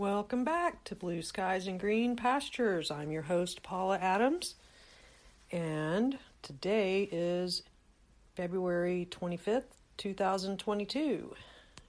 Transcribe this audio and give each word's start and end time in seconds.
Welcome 0.00 0.44
back 0.44 0.82
to 0.84 0.94
Blue 0.94 1.20
Skies 1.20 1.66
and 1.66 1.78
Green 1.78 2.16
Pastures. 2.16 2.90
I'm 2.90 3.10
your 3.10 3.20
host, 3.20 3.62
Paula 3.62 3.98
Adams, 3.98 4.54
and 5.52 6.18
today 6.40 7.06
is 7.12 7.64
February 8.34 9.08
25th, 9.10 9.64
2022. 9.98 11.34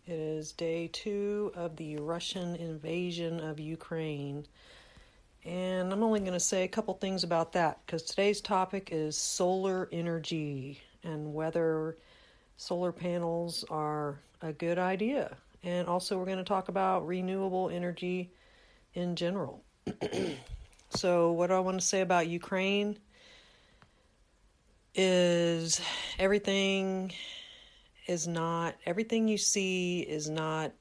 It 0.07 0.11
is 0.11 0.51
day 0.51 0.89
two 0.91 1.53
of 1.55 1.77
the 1.77 1.95
Russian 1.95 2.57
invasion 2.57 3.39
of 3.39 3.61
Ukraine. 3.61 4.45
And 5.45 5.93
I'm 5.93 6.03
only 6.03 6.19
going 6.19 6.33
to 6.33 6.39
say 6.41 6.65
a 6.65 6.67
couple 6.67 6.93
things 6.95 7.23
about 7.23 7.53
that 7.53 7.79
because 7.85 8.03
today's 8.03 8.41
topic 8.41 8.89
is 8.91 9.15
solar 9.15 9.87
energy 9.93 10.81
and 11.05 11.33
whether 11.33 11.95
solar 12.57 12.91
panels 12.91 13.63
are 13.69 14.19
a 14.41 14.51
good 14.51 14.77
idea. 14.77 15.37
And 15.63 15.87
also, 15.87 16.17
we're 16.17 16.25
going 16.25 16.37
to 16.37 16.43
talk 16.43 16.69
about 16.69 17.05
renewable 17.05 17.69
energy 17.69 18.31
in 18.93 19.15
general. 19.15 19.63
so, 20.89 21.31
what 21.31 21.47
do 21.47 21.53
I 21.53 21.59
want 21.59 21.79
to 21.79 21.85
say 21.85 22.01
about 22.01 22.27
Ukraine 22.27 22.97
is 24.95 25.79
everything 26.17 27.13
is 28.07 28.27
not, 28.27 28.75
everything 28.85 29.27
you 29.27 29.37
see 29.37 30.01
is 30.01 30.29
not 30.29 30.71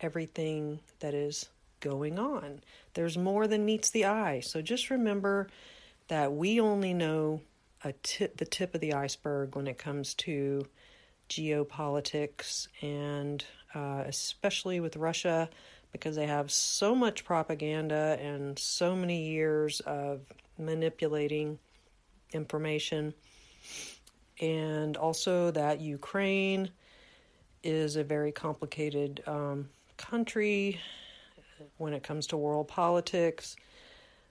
everything 0.00 0.78
that 1.00 1.14
is 1.14 1.48
going 1.80 2.18
on. 2.18 2.60
There's 2.94 3.18
more 3.18 3.46
than 3.46 3.64
meets 3.64 3.90
the 3.90 4.04
eye. 4.04 4.40
So, 4.40 4.62
just 4.62 4.90
remember 4.90 5.48
that 6.06 6.32
we 6.32 6.60
only 6.60 6.94
know 6.94 7.40
a 7.84 7.92
tip, 8.02 8.36
the 8.36 8.44
tip 8.44 8.74
of 8.74 8.80
the 8.80 8.94
iceberg 8.94 9.54
when 9.56 9.66
it 9.66 9.78
comes 9.78 10.14
to 10.14 10.66
geopolitics 11.28 12.68
and 12.80 13.44
uh, 13.74 14.04
especially 14.06 14.80
with 14.80 14.96
Russia 14.96 15.48
because 15.92 16.16
they 16.16 16.26
have 16.26 16.50
so 16.50 16.94
much 16.94 17.24
propaganda 17.24 18.18
and 18.20 18.58
so 18.58 18.94
many 18.94 19.28
years 19.28 19.80
of 19.80 20.20
manipulating 20.58 21.58
information. 22.32 23.14
And 24.40 24.96
also 24.96 25.50
that 25.50 25.80
Ukraine 25.80 26.70
is 27.62 27.96
a 27.96 28.04
very 28.04 28.32
complicated 28.32 29.22
um, 29.26 29.68
country 29.96 30.80
when 31.78 31.92
it 31.92 32.02
comes 32.02 32.26
to 32.28 32.36
world 32.36 32.68
politics. 32.68 33.56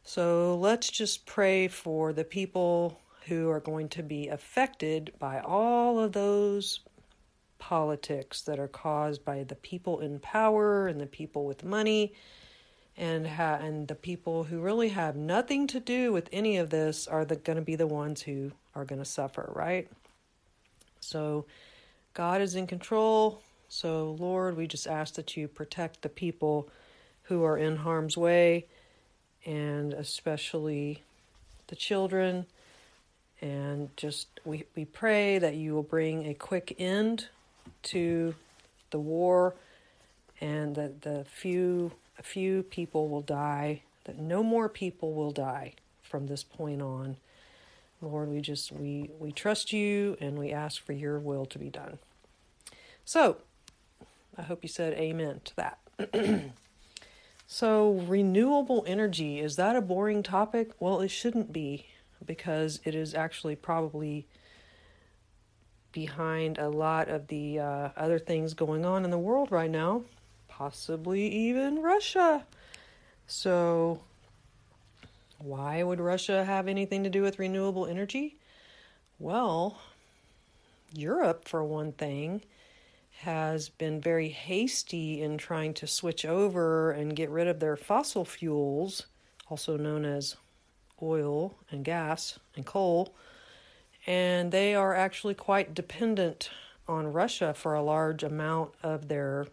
So 0.04 0.56
let's 0.56 0.90
just 0.90 1.26
pray 1.26 1.68
for 1.68 2.14
the 2.14 2.24
people 2.24 3.00
who 3.28 3.50
are 3.50 3.60
going 3.60 3.90
to 3.90 4.04
be 4.04 4.30
affected 4.30 5.12
by 5.20 5.42
all 5.42 6.00
of 6.00 6.14
those 6.14 6.80
politics 7.60 8.42
that 8.42 8.60
are 8.60 8.68
caused 8.68 9.24
by 9.24 9.44
the 9.44 9.56
people 9.56 10.00
in 10.00 10.20
power 10.20 10.88
and 10.88 11.00
the 11.00 11.06
people 11.06 11.46
with 11.46 11.64
money 11.64 12.14
and 12.98 13.28
ha- 13.28 13.60
and 13.62 13.88
the 13.88 13.96
people 13.96 14.46
who 14.46 14.60
really 14.60 14.90
have 14.90 15.16
nothing 15.16 15.68
to 15.68 15.80
do 15.80 16.12
with 16.12 16.30
any 16.32 16.58
of 16.58 16.70
this 16.70 17.08
are 17.08 17.26
going 17.26 17.58
to 17.58 17.62
be 17.62 17.76
the 17.76 17.88
ones 17.88 18.22
who 18.22 18.52
are 18.76 18.86
going 18.86 19.00
to 19.00 19.06
suffer, 19.06 19.52
right? 19.56 19.88
So 21.00 21.46
God 22.14 22.42
is 22.42 22.56
in 22.56 22.68
control. 22.68 23.42
So 23.70 24.16
Lord, 24.20 24.58
we 24.58 24.68
just 24.68 24.88
ask 24.88 25.16
that 25.16 25.38
you 25.38 25.48
protect 25.48 26.02
the 26.02 26.10
people 26.10 26.70
who 27.24 27.44
are 27.44 27.58
in 27.58 27.78
harm's 27.78 28.18
way 28.18 28.66
and 29.46 29.94
especially 29.94 31.04
the 31.68 31.76
children 31.76 32.46
and 33.42 33.96
just 33.98 34.28
we, 34.46 34.64
we 34.76 34.86
pray 34.86 35.38
that 35.38 35.56
you 35.56 35.74
will 35.74 35.84
bring 35.84 36.26
a 36.26 36.34
quick 36.34 36.76
end 36.80 37.28
to 37.84 38.36
the 38.92 39.00
war 39.00 39.56
and 40.40 40.76
that 40.76 41.02
the 41.02 41.26
few 41.30 41.92
a 42.20 42.24
few 42.24 42.64
people 42.64 43.10
will 43.10 43.22
die 43.22 43.82
that 44.06 44.18
no 44.18 44.42
more 44.42 44.70
people 44.70 45.14
will 45.14 45.32
die 45.32 45.74
from 46.02 46.28
this 46.28 46.44
point 46.44 46.82
on. 46.82 47.18
Lord 48.02 48.30
we 48.30 48.42
just 48.42 48.72
we 48.72 49.10
we 49.20 49.32
trust 49.32 49.74
you 49.74 50.18
and 50.20 50.38
we 50.38 50.52
ask 50.52 50.84
for 50.84 50.94
your 50.94 51.20
will 51.20 51.46
to 51.48 51.60
be 51.60 51.70
done. 51.70 52.00
So 53.06 53.38
i 54.38 54.42
hope 54.42 54.60
you 54.62 54.70
said 54.70 54.94
amen 54.94 55.42
to 55.46 55.56
that. 55.56 56.52
So 57.50 57.94
renewable 58.06 58.84
energy 58.86 59.40
is 59.40 59.56
that 59.56 59.78
a 59.78 59.82
boring 59.82 60.22
topic? 60.22 60.72
Well 60.82 61.00
it 61.00 61.08
shouldn't 61.08 61.54
be 61.54 61.88
because 62.24 62.82
it 62.84 62.94
is 62.94 63.14
actually 63.14 63.56
probably 63.56 64.28
behind 65.92 66.58
a 66.58 66.70
lot 66.70 67.08
of 67.08 67.28
the 67.28 67.60
uh, 67.60 67.90
other 67.96 68.20
things 68.20 68.54
going 68.54 68.86
on 68.86 69.04
in 69.04 69.12
the 69.12 69.18
world 69.18 69.52
right 69.52 69.70
now, 69.70 70.04
possibly 70.48 71.28
even 71.28 71.82
Russia. 71.82 72.46
So, 73.28 74.02
why 75.40 75.84
would 75.84 76.00
Russia 76.00 76.46
have 76.46 76.68
anything 76.68 77.04
to 77.04 77.10
do 77.10 77.22
with 77.22 77.40
renewable 77.40 77.86
energy? 77.86 78.38
Well, 79.20 79.80
Europe, 80.94 81.48
for 81.48 81.64
one 81.64 81.92
thing, 81.92 82.42
has 83.22 83.70
been 83.70 84.00
very 84.00 84.30
hasty 84.30 85.22
in 85.22 85.38
trying 85.38 85.74
to 85.76 85.88
switch 85.88 86.24
over 86.26 86.92
and 86.92 87.16
get 87.16 87.30
rid 87.30 87.48
of 87.48 87.60
their 87.60 87.76
fossil 87.76 88.24
fuels, 88.24 89.08
also 89.50 89.76
known 89.76 90.06
as 90.06 90.38
oil 91.02 91.56
and 91.72 91.84
gas 91.84 92.40
and 92.56 92.66
coal 92.66 93.14
and 94.08 94.54
they 94.54 94.74
are 94.74 94.96
actually 94.96 95.34
quite 95.34 95.76
dependent 95.76 96.50
on 96.88 97.12
Russia 97.12 97.54
for 97.54 97.76
a 97.76 97.84
large 97.84 98.24
amount 98.24 98.72
of 98.82 99.10
their 99.10 99.48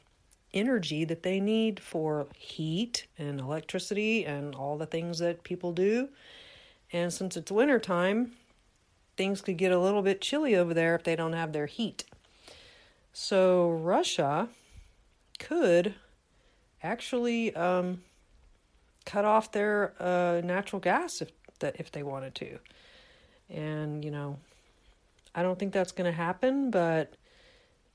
energy 0.55 1.05
that 1.05 1.25
they 1.25 1.41
need 1.41 1.81
for 1.81 2.29
heat 2.39 3.09
and 3.19 3.41
electricity 3.41 4.25
and 4.25 4.55
all 4.55 4.79
the 4.79 4.87
things 4.87 5.19
that 5.19 5.43
people 5.43 5.73
do. 5.73 6.09
And 6.93 7.13
since 7.13 7.37
it's 7.37 7.51
winter 7.51 7.81
time, 7.81 8.33
things 9.17 9.41
could 9.41 9.57
get 9.57 9.73
a 9.73 9.81
little 9.81 10.03
bit 10.03 10.21
chilly 10.21 10.55
over 10.55 10.73
there 10.73 10.95
if 10.95 11.03
they 11.03 11.17
don't 11.17 11.33
have 11.33 11.53
their 11.53 11.67
heat. 11.67 12.05
So 13.13 13.71
Russia 13.71 14.49
could 15.41 15.95
actually 16.85 17.55
um, 17.57 18.03
cut 19.05 19.25
off 19.25 19.51
their 19.51 19.95
uh, 20.01 20.41
natural 20.45 20.79
gas 20.79 21.21
if 21.21 21.33
if 21.61 21.91
they 21.91 22.03
wanted 22.03 22.35
to. 22.35 22.59
And, 23.50 24.05
you 24.05 24.10
know, 24.10 24.38
I 25.34 25.43
don't 25.43 25.59
think 25.59 25.72
that's 25.72 25.93
going 25.93 26.10
to 26.10 26.16
happen, 26.16 26.71
but 26.71 27.15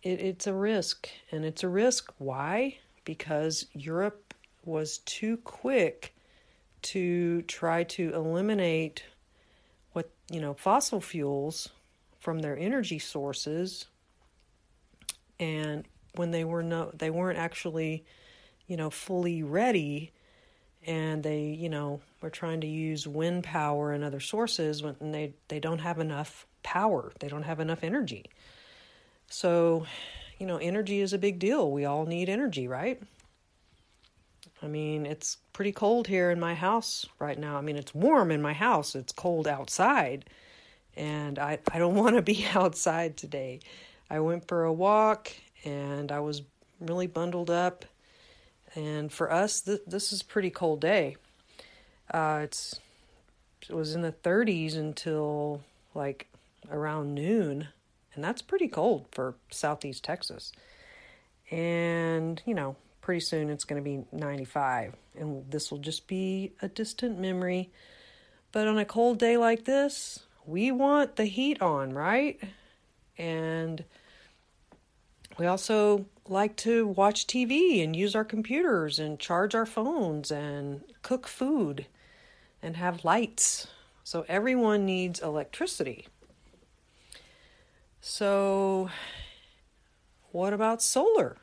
it, 0.04 0.20
it's 0.20 0.48
a 0.48 0.54
risk. 0.54 1.10
And 1.32 1.46
it's 1.46 1.64
a 1.64 1.70
risk. 1.70 2.14
Why? 2.18 2.78
Because 3.06 3.66
Europe 3.74 4.34
was 4.66 5.00
too 5.00 5.38
quick 5.38 6.14
to 6.82 7.42
try 7.44 7.84
to 7.84 8.14
eliminate 8.14 9.04
what, 9.94 10.10
you 10.30 10.40
know, 10.40 10.54
fossil 10.54 11.02
fuels 11.02 11.70
from 12.20 12.40
their 12.40 12.58
energy 12.58 13.00
sources. 13.00 13.86
And 15.40 15.86
when 16.16 16.32
they 16.32 16.44
were 16.44 16.64
no, 16.64 16.92
they 16.94 17.10
weren't 17.10 17.40
actually, 17.40 18.06
you 18.68 18.78
know, 18.78 18.90
fully 18.90 19.42
ready 19.44 20.12
and 20.86 21.24
they 21.24 21.44
you 21.44 21.70
know 21.70 22.02
were 22.22 22.30
trying 22.30 22.62
to 22.62 22.68
use 22.68 23.08
wind 23.08 23.44
power 23.44 23.92
and 23.92 24.04
other 24.04 24.20
sources 24.20 24.84
when 24.84 24.96
they 25.12 25.34
they 25.48 25.60
don't 25.60 25.80
have 25.80 26.00
enough 26.00 26.46
power. 26.64 27.12
They 27.20 27.28
don't 27.28 27.44
have 27.44 27.60
enough 27.60 27.84
energy. 27.84 28.26
So 29.28 29.86
you 30.38 30.46
know 30.46 30.58
energy 30.58 31.02
is 31.02 31.14
a 31.14 31.18
big 31.18 31.40
deal. 31.40 31.72
We 31.72 31.86
all 31.86 32.06
need 32.06 32.30
energy 32.30 32.68
right? 32.68 33.02
I 34.62 34.68
mean 34.68 35.06
it's 35.06 35.38
pretty 35.54 35.72
cold 35.72 36.08
here 36.08 36.32
in 36.32 36.40
my 36.40 36.56
house 36.56 37.06
right 37.20 37.38
now. 37.38 37.58
I 37.58 37.62
mean 37.62 37.76
it's 37.76 37.94
warm 37.94 38.32
in 38.32 38.42
my 38.42 38.54
house. 38.54 38.96
It's 38.96 39.14
cold 39.14 39.48
outside. 39.48 40.26
And 40.96 41.40
i 41.40 41.60
i 41.72 41.80
don't 41.80 41.96
want 42.04 42.16
to 42.16 42.22
be 42.22 42.46
outside 42.54 43.18
today. 43.18 43.60
I 44.10 44.20
went 44.20 44.48
for 44.48 44.64
a 44.64 44.74
walk 44.74 45.32
and 45.66 46.12
i 46.12 46.20
was 46.20 46.42
really 46.80 47.08
bundled 47.08 47.50
up 47.50 47.86
and 48.76 49.12
for 49.12 49.32
us, 49.32 49.62
th- 49.62 49.82
this 49.88 50.12
is 50.14 50.22
a 50.22 50.26
pretty 50.26 50.50
cold 50.50 50.82
day. 50.82 51.18
Uh, 52.12 52.42
it's 52.44 52.80
it 53.68 53.76
was 53.76 53.94
in 53.94 54.02
the 54.02 54.12
30s 54.12 54.76
until 54.76 55.62
like 55.94 56.28
around 56.72 57.14
noon, 57.14 57.68
and 58.14 58.24
that's 58.24 58.42
pretty 58.42 58.68
cold 58.68 59.06
for 59.12 59.36
southeast 59.50 60.04
Texas. 60.04 60.52
And 61.52 62.42
you 62.46 62.54
know, 62.54 62.76
pretty 63.02 63.22
soon 63.22 63.50
it's 63.50 63.64
going 63.64 63.82
to 63.82 63.90
be 63.90 64.06
95, 64.12 64.96
and 65.18 65.50
this 65.50 65.72
will 65.72 65.80
just 65.80 66.08
be 66.08 66.54
a 66.62 66.68
distant 66.68 67.20
memory. 67.20 67.70
But 68.52 68.68
on 68.68 68.78
a 68.78 68.86
cold 68.86 69.20
day 69.20 69.38
like 69.38 69.66
this, 69.66 70.20
we 70.46 70.72
want 70.72 71.16
the 71.16 71.26
heat 71.26 71.62
on, 71.62 71.94
right? 71.94 72.40
And 73.18 73.84
we 75.40 75.46
also 75.46 76.06
like 76.28 76.58
to 76.58 76.86
watch 76.86 77.26
TV 77.26 77.82
and 77.82 77.96
use 77.96 78.14
our 78.14 78.26
computers 78.26 79.00
and 79.00 79.18
charge 79.18 79.56
our 79.56 79.66
phones 79.66 80.32
and 80.32 80.82
cook 81.02 81.28
food 81.28 81.86
and 82.62 82.76
have 82.76 83.06
lights. 83.06 83.68
So 84.04 84.26
everyone 84.28 84.86
needs 84.86 85.22
electricity. 85.22 86.08
So 88.02 88.90
what 90.32 90.52
about 90.52 90.82
solar? 90.82 91.38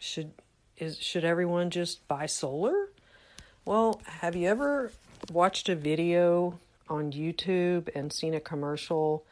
Should 0.00 0.32
is 0.76 0.98
should 0.98 1.24
everyone 1.24 1.70
just 1.70 2.06
buy 2.08 2.26
solar? 2.26 2.88
Well, 3.64 4.00
have 4.04 4.34
you 4.34 4.48
ever 4.48 4.90
watched 5.30 5.68
a 5.68 5.76
video 5.76 6.58
on 6.88 7.12
YouTube 7.12 7.88
and 7.94 8.12
seen 8.12 8.34
a 8.34 8.40
commercial 8.40 9.24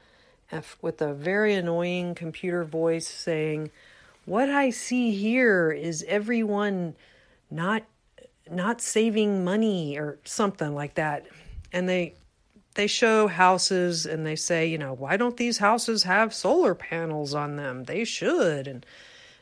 with 0.83 1.01
a 1.03 1.15
very 1.15 1.55
annoying 1.55 2.15
computer 2.15 2.65
voice 2.65 3.09
saying, 3.09 3.71
"What 4.25 4.49
I 4.49 4.71
see 4.71 5.13
here 5.13 5.71
is 5.71 6.05
everyone 6.09 6.95
not 7.51 7.85
not 8.51 8.81
saving 8.81 9.45
money 9.45 9.97
or 9.99 10.19
something 10.25 10.75
like 10.75 10.95
that." 10.95 11.27
And 11.73 11.89
they 11.89 12.15
they 12.75 12.87
show 12.87 13.27
houses 13.27 14.07
and 14.07 14.25
they 14.25 14.37
say, 14.37 14.67
you 14.67 14.79
know, 14.79 14.95
why 14.95 15.17
don't 15.17 15.37
these 15.37 15.59
houses 15.59 16.05
have 16.05 16.33
solar 16.33 16.75
panels 16.75 17.35
on 17.35 17.57
them? 17.57 17.85
They 17.85 18.05
should. 18.05 18.67
And 18.69 18.87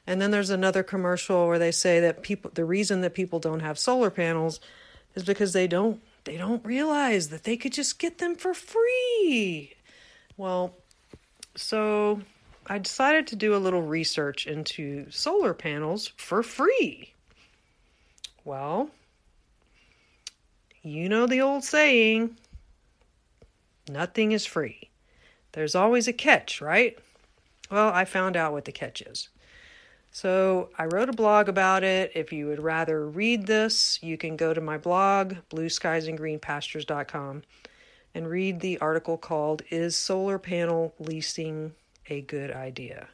and 0.06 0.22
then 0.22 0.30
there's 0.30 0.50
another 0.50 0.82
commercial 0.82 1.46
where 1.46 1.58
they 1.58 1.72
say 1.72 2.00
that 2.00 2.22
people 2.22 2.50
the 2.54 2.64
reason 2.64 3.02
that 3.02 3.14
people 3.14 3.38
don't 3.38 3.60
have 3.60 3.78
solar 3.78 4.10
panels 4.10 4.58
is 5.14 5.24
because 5.24 5.52
they 5.52 5.66
don't 5.66 6.00
they 6.24 6.36
don't 6.36 6.64
realize 6.64 7.28
that 7.28 7.44
they 7.44 7.56
could 7.56 7.72
just 7.72 7.98
get 7.98 8.18
them 8.18 8.34
for 8.34 8.54
free. 8.54 9.74
Well, 10.36 10.74
so 11.58 12.20
I 12.66 12.78
decided 12.78 13.26
to 13.28 13.36
do 13.36 13.54
a 13.54 13.58
little 13.58 13.82
research 13.82 14.46
into 14.46 15.10
solar 15.10 15.54
panels 15.54 16.12
for 16.16 16.42
free. 16.42 17.12
Well, 18.44 18.90
you 20.82 21.08
know 21.08 21.26
the 21.26 21.40
old 21.40 21.64
saying, 21.64 22.36
nothing 23.90 24.32
is 24.32 24.46
free. 24.46 24.88
There's 25.52 25.74
always 25.74 26.08
a 26.08 26.12
catch, 26.12 26.60
right? 26.60 26.98
Well, 27.70 27.88
I 27.88 28.04
found 28.04 28.36
out 28.36 28.52
what 28.52 28.64
the 28.64 28.72
catch 28.72 29.02
is. 29.02 29.28
So 30.10 30.70
I 30.78 30.86
wrote 30.86 31.08
a 31.08 31.12
blog 31.12 31.48
about 31.48 31.84
it. 31.84 32.12
If 32.14 32.32
you 32.32 32.46
would 32.46 32.60
rather 32.60 33.06
read 33.06 33.46
this, 33.46 33.98
you 34.02 34.16
can 34.16 34.36
go 34.36 34.54
to 34.54 34.60
my 34.60 34.78
blog, 34.78 35.34
blueskiesandgreenpastures.com, 35.50 37.42
and 38.14 38.28
read 38.28 38.60
the 38.60 38.78
article 38.78 39.16
called 39.16 39.62
Is 39.70 39.96
Solar 39.96 40.38
Panel 40.38 40.94
Leasing 40.98 41.72
a 42.08 42.20
Good 42.22 42.50
Idea? 42.50 43.08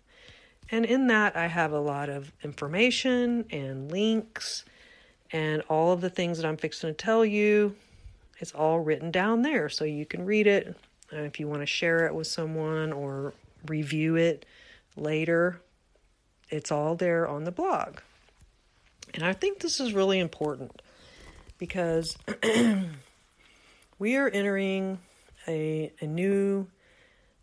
And 0.70 0.84
in 0.84 1.08
that, 1.08 1.36
I 1.36 1.46
have 1.46 1.72
a 1.72 1.80
lot 1.80 2.08
of 2.08 2.32
information 2.42 3.44
and 3.50 3.90
links 3.90 4.64
and 5.30 5.62
all 5.68 5.92
of 5.92 6.00
the 6.00 6.10
things 6.10 6.38
that 6.38 6.46
I'm 6.46 6.56
fixing 6.56 6.90
to 6.90 6.94
tell 6.94 7.24
you. 7.24 7.74
It's 8.38 8.52
all 8.52 8.80
written 8.80 9.10
down 9.10 9.42
there 9.42 9.68
so 9.68 9.84
you 9.84 10.06
can 10.06 10.24
read 10.24 10.46
it. 10.46 10.76
And 11.10 11.26
if 11.26 11.38
you 11.38 11.48
want 11.48 11.62
to 11.62 11.66
share 11.66 12.06
it 12.06 12.14
with 12.14 12.26
someone 12.26 12.92
or 12.92 13.34
review 13.66 14.16
it 14.16 14.46
later, 14.96 15.60
it's 16.50 16.72
all 16.72 16.94
there 16.94 17.28
on 17.28 17.44
the 17.44 17.52
blog. 17.52 17.98
And 19.12 19.22
I 19.22 19.32
think 19.32 19.60
this 19.60 19.80
is 19.80 19.92
really 19.92 20.18
important 20.18 20.82
because 21.58 22.16
we 23.98 24.16
are 24.16 24.28
entering 24.28 24.98
a, 25.46 25.92
a 26.00 26.06
new 26.06 26.66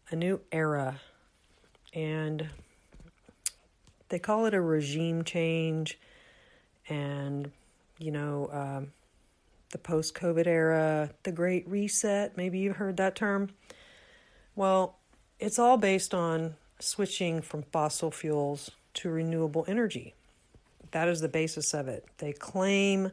a 0.09 0.15
new 0.15 0.41
era 0.51 0.99
and 1.93 2.49
they 4.09 4.19
call 4.19 4.45
it 4.45 4.53
a 4.53 4.61
regime 4.61 5.23
change 5.23 5.97
and 6.89 7.51
you 7.97 8.11
know 8.11 8.49
um, 8.51 8.91
the 9.71 9.77
post-covid 9.77 10.47
era 10.47 11.09
the 11.23 11.31
great 11.31 11.67
reset 11.67 12.35
maybe 12.35 12.59
you've 12.59 12.77
heard 12.77 12.97
that 12.97 13.15
term 13.15 13.49
well 14.55 14.97
it's 15.39 15.57
all 15.57 15.77
based 15.77 16.13
on 16.13 16.55
switching 16.79 17.41
from 17.41 17.63
fossil 17.63 18.11
fuels 18.11 18.71
to 18.93 19.09
renewable 19.09 19.65
energy. 19.67 20.13
That 20.91 21.07
is 21.07 21.21
the 21.21 21.29
basis 21.29 21.73
of 21.73 21.87
it. 21.87 22.05
They 22.17 22.33
claim 22.33 23.11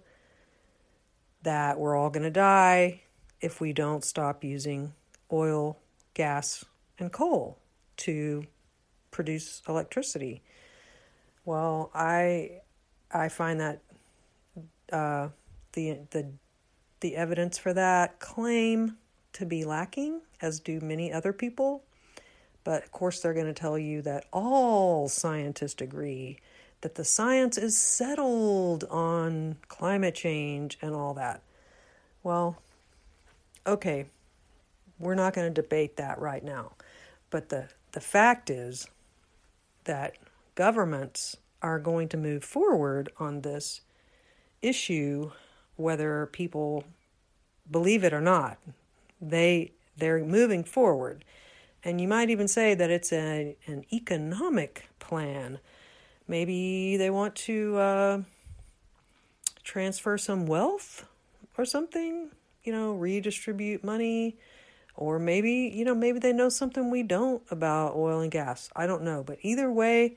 that 1.43 1.79
we're 1.79 1.97
all 1.97 2.11
going 2.11 2.25
to 2.25 2.31
die 2.31 3.03
if 3.41 3.61
we 3.61 3.73
don't 3.73 4.05
stop 4.05 4.45
using 4.45 4.93
oil, 5.33 5.79
gas, 6.15 6.65
and 6.99 7.13
coal 7.13 7.59
to 7.99 8.45
produce 9.11 9.63
electricity. 9.69 10.43
Well, 11.45 11.91
I 11.95 12.61
I 13.13 13.29
find 13.29 13.61
that 13.61 13.81
uh, 14.93 15.29
the 15.73 15.99
the 16.11 16.27
the 17.01 17.17
evidence 17.17 17.59
for 17.59 17.73
that 17.73 18.19
claim 18.19 18.97
to 19.35 19.47
be 19.47 19.65
lacking, 19.65 20.21
as 20.41 20.61
do 20.61 20.81
many 20.81 21.13
other 21.13 21.33
people. 21.33 21.85
But 22.65 22.83
of 22.83 22.93
course, 22.93 23.21
they're 23.21 23.35
going 23.35 23.47
to 23.47 23.55
tell 23.55 23.79
you 23.79 24.03
that 24.03 24.27
all 24.33 25.09
scientists 25.09 25.81
agree 25.81 26.39
that 26.81 26.95
the 26.95 27.05
science 27.05 27.59
is 27.59 27.77
settled 27.77 28.85
on 28.85 29.57
climate 29.69 30.15
change 30.15 30.79
and 30.81 30.95
all 30.95 31.15
that. 31.15 31.43
Well, 32.23 32.61
okay, 33.69 34.07
we're 34.99 35.15
not 35.15 35.35
going 35.35 35.53
to 35.53 35.63
debate 35.63 35.97
that 35.97 36.19
right 36.19 36.43
now. 36.43 36.73
But 37.31 37.51
the, 37.51 37.69
the 37.93 38.01
fact 38.01 38.51
is 38.51 38.89
that 39.85 40.17
governments 40.55 41.37
are 41.63 41.79
going 41.79 42.09
to 42.09 42.17
move 42.17 42.43
forward 42.43 43.11
on 43.19 43.43
this 43.43 43.83
issue, 44.63 45.31
whether 45.77 46.27
people 46.27 46.85
believe 47.71 48.03
it 48.03 48.13
or 48.13 48.21
not. 48.21 48.59
They 49.21 49.73
they're 49.97 50.25
moving 50.25 50.63
forward. 50.65 51.25
And 51.85 52.01
you 52.01 52.09
might 52.09 52.31
even 52.31 52.49
say 52.49 52.75
that 52.75 52.91
it's 52.91 53.13
a, 53.13 53.57
an 53.67 53.85
economic 53.93 54.89
plan. 54.99 55.59
Maybe 56.27 56.97
they 56.97 57.11
want 57.11 57.35
to 57.37 57.77
uh, 57.77 58.23
transfer 59.65 60.19
some 60.19 60.47
wealth 60.47 61.07
or 61.57 61.65
something, 61.65 62.31
you 62.69 62.73
know, 62.73 62.93
redistribute 62.93 63.83
money. 63.83 64.37
Or 64.95 65.19
maybe, 65.19 65.73
you 65.75 65.85
know, 65.85 65.95
maybe 65.95 66.19
they 66.19 66.33
know 66.33 66.49
something 66.49 66.91
we 66.91 67.03
don't 67.03 67.43
about 67.51 67.97
oil 67.97 68.21
and 68.21 68.31
gas. 68.31 68.69
I 68.77 68.87
don't 68.87 69.03
know. 69.03 69.23
But 69.25 69.39
either 69.43 69.71
way, 69.73 70.17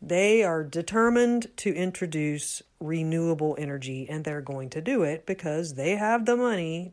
they 0.00 0.42
are 0.42 0.64
determined 0.64 1.48
to 1.58 1.74
introduce 1.74 2.62
renewable 2.80 3.56
energy 3.58 4.08
and 4.08 4.24
they're 4.24 4.40
going 4.40 4.70
to 4.70 4.80
do 4.80 5.02
it 5.02 5.26
because 5.26 5.74
they 5.74 5.96
have 5.96 6.26
the 6.26 6.36
money. 6.36 6.92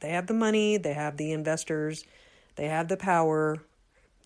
They 0.00 0.10
have 0.10 0.26
the 0.26 0.34
money, 0.34 0.76
they 0.76 0.92
have 0.92 1.16
the 1.16 1.32
investors 1.32 2.04
they 2.56 2.68
have 2.68 2.88
the 2.88 2.96
power, 2.96 3.58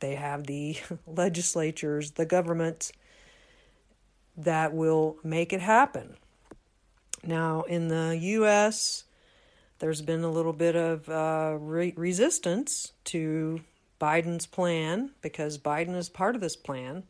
they 0.00 0.14
have 0.14 0.46
the 0.46 0.76
legislatures, 1.06 2.12
the 2.12 2.26
government 2.26 2.92
that 4.36 4.72
will 4.72 5.16
make 5.24 5.52
it 5.52 5.60
happen. 5.60 6.16
Now, 7.24 7.62
in 7.62 7.88
the 7.88 8.16
U.S., 8.20 9.04
there's 9.78 10.02
been 10.02 10.24
a 10.24 10.30
little 10.30 10.52
bit 10.52 10.76
of 10.76 11.08
uh, 11.08 11.56
re- 11.58 11.94
resistance 11.96 12.92
to 13.04 13.60
Biden's 14.00 14.46
plan 14.46 15.10
because 15.22 15.58
Biden 15.58 15.96
is 15.96 16.08
part 16.08 16.34
of 16.34 16.40
this 16.40 16.56
plan. 16.56 17.04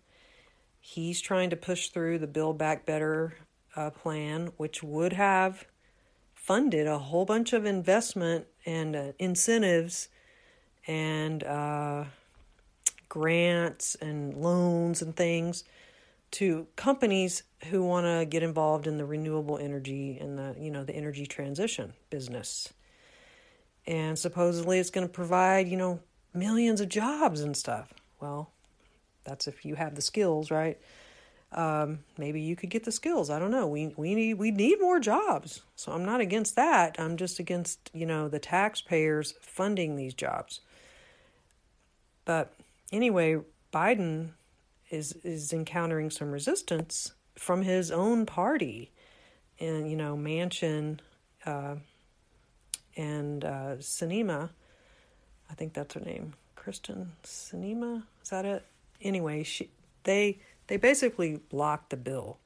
He's 0.81 1.21
trying 1.21 1.51
to 1.51 1.57
push 1.57 1.89
through 1.89 2.19
the 2.19 2.27
Build 2.27 2.59
Back 2.59 2.87
Better 2.87 3.35
uh, 3.77 3.91
plan, 3.91 4.53
which 4.57 4.83
would 4.83 5.15
have 5.15 5.67
funded 6.35 6.87
a 6.87 6.99
whole 6.99 7.25
bunch 7.25 7.53
of 7.53 7.67
investment 7.67 8.47
and 8.65 8.97
uh, 8.97 9.13
incentives 9.19 10.09
and 10.87 11.45
uh, 11.45 12.05
grants 13.09 13.95
and 13.97 14.35
loans 14.35 15.03
and 15.03 15.15
things 15.15 15.65
to 16.33 16.67
companies 16.77 17.43
who 17.71 17.83
want 17.83 18.07
to 18.07 18.27
get 18.27 18.43
involved 18.43 18.87
in 18.87 18.99
the 18.99 19.05
renewable 19.05 19.59
energy 19.59 20.19
and 20.21 20.39
the 20.39 20.55
you 20.59 20.71
know 20.71 20.85
the 20.85 20.95
energy 20.95 21.27
transition 21.27 21.95
business. 22.11 22.73
And 23.87 24.19
supposedly 24.19 24.79
it's 24.79 24.91
going 24.91 25.07
to 25.07 25.13
provide 25.13 25.69
you 25.69 25.77
know 25.77 26.01
millions 26.35 26.81
of 26.81 26.89
jobs 26.89 27.41
and 27.41 27.57
stuff. 27.57 27.93
Well 28.21 28.51
that's 29.25 29.47
if 29.47 29.65
you 29.65 29.75
have 29.75 29.95
the 29.95 30.03
skills 30.03 30.51
right? 30.51 30.79
Um, 31.51 32.01
maybe 32.19 32.43
you 32.43 32.57
could 32.57 32.69
get 32.69 32.85
the 32.85 32.93
skills. 32.93 33.31
I 33.31 33.39
don't 33.39 33.51
know. 33.51 33.67
We 33.67 33.95
we 33.97 34.15
need 34.15 34.35
we 34.35 34.51
need 34.51 34.81
more 34.81 35.01
jobs. 35.01 35.63
So 35.77 35.93
i'm 35.93 36.05
not 36.05 36.21
against 36.21 36.57
that. 36.57 36.97
I'm 36.99 37.17
just 37.17 37.39
against 37.39 37.91
you 37.95 38.05
know 38.05 38.29
the 38.29 38.39
taxpayers 38.39 39.35
funding 39.41 39.97
these 39.97 40.13
jobs. 40.13 40.61
But 42.27 42.53
anyway, 42.93 43.39
Biden 43.73 44.33
is 44.91 45.13
is 45.25 45.53
encountering 45.53 46.11
some 46.11 46.31
resistance 46.31 47.13
from 47.37 47.63
his 47.63 47.91
own 47.91 48.27
party, 48.27 48.91
and 49.61 49.91
you 49.91 49.97
know 49.97 50.17
Manchin 50.17 51.01
uh, 51.47 51.77
and 52.97 53.45
uh, 53.45 53.77
Sinema. 53.79 54.51
I 55.51 55.55
think 55.55 55.73
that's 55.73 55.95
her 55.95 56.01
name, 56.01 56.35
Kyrsten 56.57 57.09
Sinema. 57.25 58.03
Is 58.23 58.31
that 58.31 58.45
it? 58.45 58.65
Anyway, 59.01 59.43
she 59.43 59.71
they 60.05 60.41
they 60.67 60.77
basically 60.77 61.37
blocked 61.37 61.91
the 61.91 61.97
bill. 61.97 62.39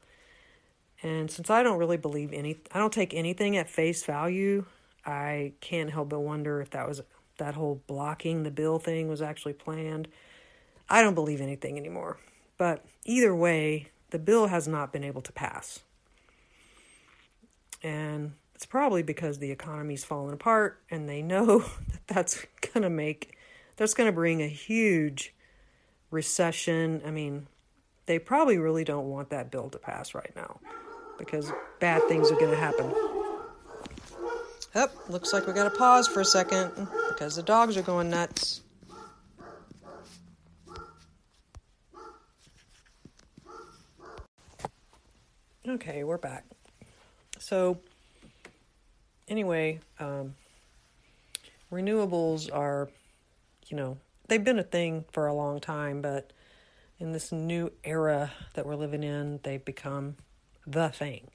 And 1.03 1.31
since 1.31 1.51
I 1.51 1.65
don't 1.65 1.79
really 1.79 1.97
believe 1.97 2.33
any, 2.33 2.59
I 2.73 2.79
don't 2.79 2.93
take 2.93 3.13
anything 3.13 3.57
at 3.57 3.69
face 3.69 4.05
value. 4.05 4.67
I 5.05 5.55
can't 5.61 5.91
help 5.91 6.11
but 6.11 6.21
wonder 6.21 6.61
if 6.61 6.71
that 6.71 6.89
was 6.89 7.03
that 7.39 7.55
whole 7.55 7.83
blocking 7.89 8.45
the 8.45 8.53
bill 8.53 8.79
thing 8.79 9.09
was 9.09 9.21
actually 9.21 9.55
planned. 9.55 10.07
I 10.89 11.03
don't 11.03 11.15
believe 11.15 11.41
anything 11.41 11.77
anymore. 11.77 12.19
But 12.63 12.85
either 13.05 13.35
way, 13.35 13.89
the 14.11 14.21
bill 14.21 14.47
has 14.47 14.69
not 14.69 14.93
been 14.93 15.03
able 15.03 15.21
to 15.23 15.33
pass. 15.33 15.81
And 17.83 18.35
it's 18.55 18.67
probably 18.67 19.03
because 19.03 19.41
the 19.41 19.51
economy's 19.51 20.05
fallen 20.05 20.33
apart 20.33 20.81
and 20.89 21.09
they 21.09 21.23
know 21.23 21.59
that 21.89 22.07
that's 22.07 22.47
going 22.73 22.83
to 22.85 22.89
make 22.89 23.37
that's 23.75 23.95
going 23.95 24.07
to 24.07 24.13
bring 24.13 24.43
a 24.43 24.47
huge 24.47 25.35
recession. 26.13 27.03
I 27.05 27.11
mean, 27.11 27.49
they 28.07 28.21
probably 28.21 28.59
really 28.59 28.85
don't 28.85 29.11
want 29.11 29.31
that 29.31 29.51
bill 29.51 29.69
to 29.69 29.79
pass 29.79 30.15
right 30.15 30.31
now 30.37 30.61
because 31.19 31.51
bad 31.81 32.07
things 32.07 32.31
are 32.31 32.37
going 32.37 32.53
to 32.53 32.57
happen. 32.57 32.87
Up, 34.77 34.93
oh, 34.95 35.03
looks 35.09 35.33
like 35.33 35.49
we 35.49 35.53
got 35.53 35.65
to 35.65 35.77
pause 35.77 36.07
for 36.07 36.21
a 36.21 36.25
second 36.25 36.71
because 37.09 37.35
the 37.35 37.43
dogs 37.43 37.77
are 37.77 37.83
going 37.83 38.09
nuts. 38.09 38.61
Okay, 45.69 46.03
we're 46.03 46.19
back. 46.19 46.45
So, 47.39 47.79
anyway, 49.29 49.79
um, 50.01 50.35
renewables 51.71 52.53
are, 52.53 52.91
you 53.69 53.77
know, 53.77 53.97
they've 54.27 54.43
been 54.43 54.59
a 54.59 54.65
thing 54.65 55.05
for 55.13 55.29
a 55.29 55.33
long 55.33 55.61
time, 55.61 56.03
but 56.03 56.33
in 56.99 57.13
this 57.13 57.31
new 57.31 57.71
era 57.85 58.33
that 58.55 58.67
we're 58.67 58.75
living 58.75 59.05
in, 59.05 59.39
they've 59.45 59.65
become 59.65 60.17
the 60.67 60.89
thing, 60.89 61.29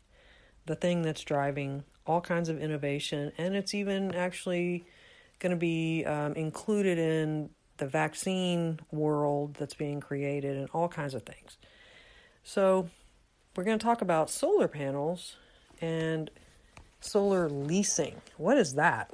the 0.66 0.76
thing 0.76 1.04
that's 1.04 1.22
driving 1.22 1.86
all 2.06 2.20
kinds 2.20 2.50
of 2.50 2.60
innovation, 2.60 3.32
and 3.38 3.56
it's 3.56 3.74
even 3.74 4.14
actually 4.14 4.84
going 5.40 5.52
to 5.52 5.58
be 5.58 6.04
um, 6.04 6.34
included 6.34 6.98
in 6.98 7.50
the 7.78 7.88
vaccine 7.88 8.82
world 8.92 9.54
that's 9.54 9.76
being 9.76 10.02
created 10.02 10.58
and 10.58 10.70
all 10.74 10.90
kinds 10.90 11.14
of 11.14 11.24
things. 11.24 11.58
So, 12.44 12.90
we're 13.58 13.64
going 13.64 13.80
to 13.80 13.84
talk 13.84 14.04
about 14.04 14.30
solar 14.30 14.68
panels 14.68 15.36
and 15.82 16.30
solar 17.02 17.50
leasing. 17.50 18.22
What 18.38 18.56
is 18.60 18.76
that? 18.76 19.12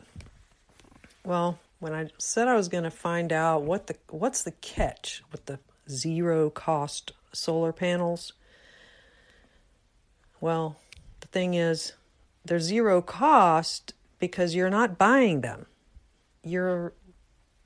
Well, 1.24 1.60
when 1.80 1.94
I 1.94 2.10
said 2.18 2.50
I 2.50 2.56
was 2.56 2.68
going 2.68 2.84
to 2.84 2.92
find 2.92 3.32
out 3.32 3.64
what 3.64 3.88
the 3.88 3.96
what's 4.10 4.44
the 4.44 4.52
catch 4.52 5.24
with 5.32 5.46
the 5.46 5.60
zero 5.90 6.50
cost 6.50 7.14
solar 7.32 7.72
panels, 7.72 8.34
well, 10.42 10.76
the 11.22 11.28
thing 11.28 11.54
is 11.54 11.94
they're 12.44 12.60
zero 12.60 13.02
cost 13.02 13.94
because 14.20 14.56
you're 14.56 14.70
not 14.70 14.98
buying 14.98 15.40
them. 15.40 15.68
You're 16.44 16.92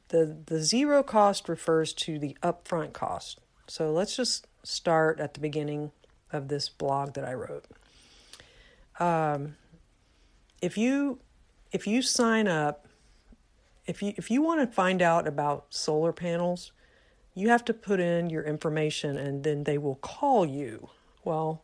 the 0.10 0.38
the 0.46 0.62
zero 0.62 1.02
cost 1.02 1.50
refers 1.50 1.92
to 1.94 2.20
the 2.20 2.38
upfront 2.44 2.94
cost. 2.94 3.40
So 3.68 3.92
let's 3.92 4.16
just 4.16 4.46
start 4.64 5.20
at 5.20 5.34
the 5.34 5.40
beginning 5.40 5.92
of 6.32 6.48
this 6.48 6.70
blog 6.70 7.14
that 7.14 7.26
I 7.26 7.34
wrote. 7.34 7.66
Um, 9.00 9.56
if 10.62 10.78
you 10.78 11.20
if 11.72 11.86
you 11.86 12.02
sign 12.02 12.48
up, 12.48 12.88
if 13.86 14.02
you 14.02 14.14
if 14.18 14.32
you 14.32 14.42
want 14.42 14.62
to 14.62 14.68
find 14.68 15.02
out 15.02 15.28
about 15.28 15.66
solar 15.70 16.14
panels, 16.14 16.72
you 17.34 17.50
have 17.50 17.64
to 17.66 17.74
put 17.74 18.00
in 18.00 18.30
your 18.30 18.44
information 18.44 19.18
and 19.18 19.44
then 19.44 19.64
they 19.64 19.78
will 19.78 19.96
call 19.96 20.46
you. 20.46 20.90
Well, 21.24 21.64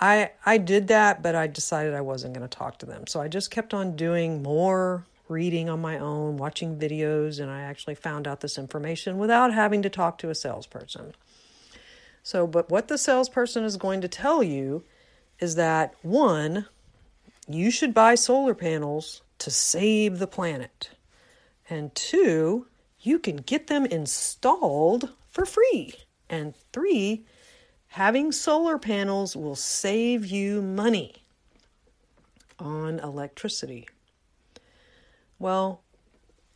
I 0.00 0.30
I 0.46 0.58
did 0.58 0.88
that, 0.88 1.22
but 1.22 1.34
I 1.34 1.46
decided 1.46 1.94
I 1.94 2.00
wasn't 2.00 2.34
going 2.34 2.48
to 2.48 2.58
talk 2.58 2.78
to 2.78 2.86
them. 2.86 3.06
So 3.06 3.20
I 3.20 3.28
just 3.28 3.50
kept 3.50 3.74
on 3.74 3.96
doing 3.96 4.42
more 4.42 5.06
reading 5.28 5.68
on 5.68 5.80
my 5.80 5.98
own, 5.98 6.36
watching 6.36 6.76
videos, 6.76 7.40
and 7.40 7.50
I 7.50 7.62
actually 7.62 7.94
found 7.94 8.26
out 8.26 8.40
this 8.40 8.58
information 8.58 9.18
without 9.18 9.54
having 9.54 9.82
to 9.82 9.90
talk 9.90 10.18
to 10.18 10.30
a 10.30 10.34
salesperson. 10.34 11.14
So, 12.30 12.46
but 12.46 12.70
what 12.70 12.86
the 12.86 12.96
salesperson 12.96 13.64
is 13.64 13.76
going 13.76 14.02
to 14.02 14.06
tell 14.06 14.40
you 14.40 14.84
is 15.40 15.56
that 15.56 15.96
one, 16.02 16.66
you 17.48 17.72
should 17.72 17.92
buy 17.92 18.14
solar 18.14 18.54
panels 18.54 19.22
to 19.38 19.50
save 19.50 20.20
the 20.20 20.28
planet. 20.28 20.90
And 21.68 21.92
two, 21.92 22.68
you 23.00 23.18
can 23.18 23.38
get 23.38 23.66
them 23.66 23.84
installed 23.84 25.10
for 25.28 25.44
free. 25.44 25.94
And 26.28 26.54
three, 26.72 27.24
having 27.88 28.30
solar 28.30 28.78
panels 28.78 29.34
will 29.34 29.56
save 29.56 30.24
you 30.24 30.62
money 30.62 31.24
on 32.60 33.00
electricity. 33.00 33.88
Well, 35.40 35.82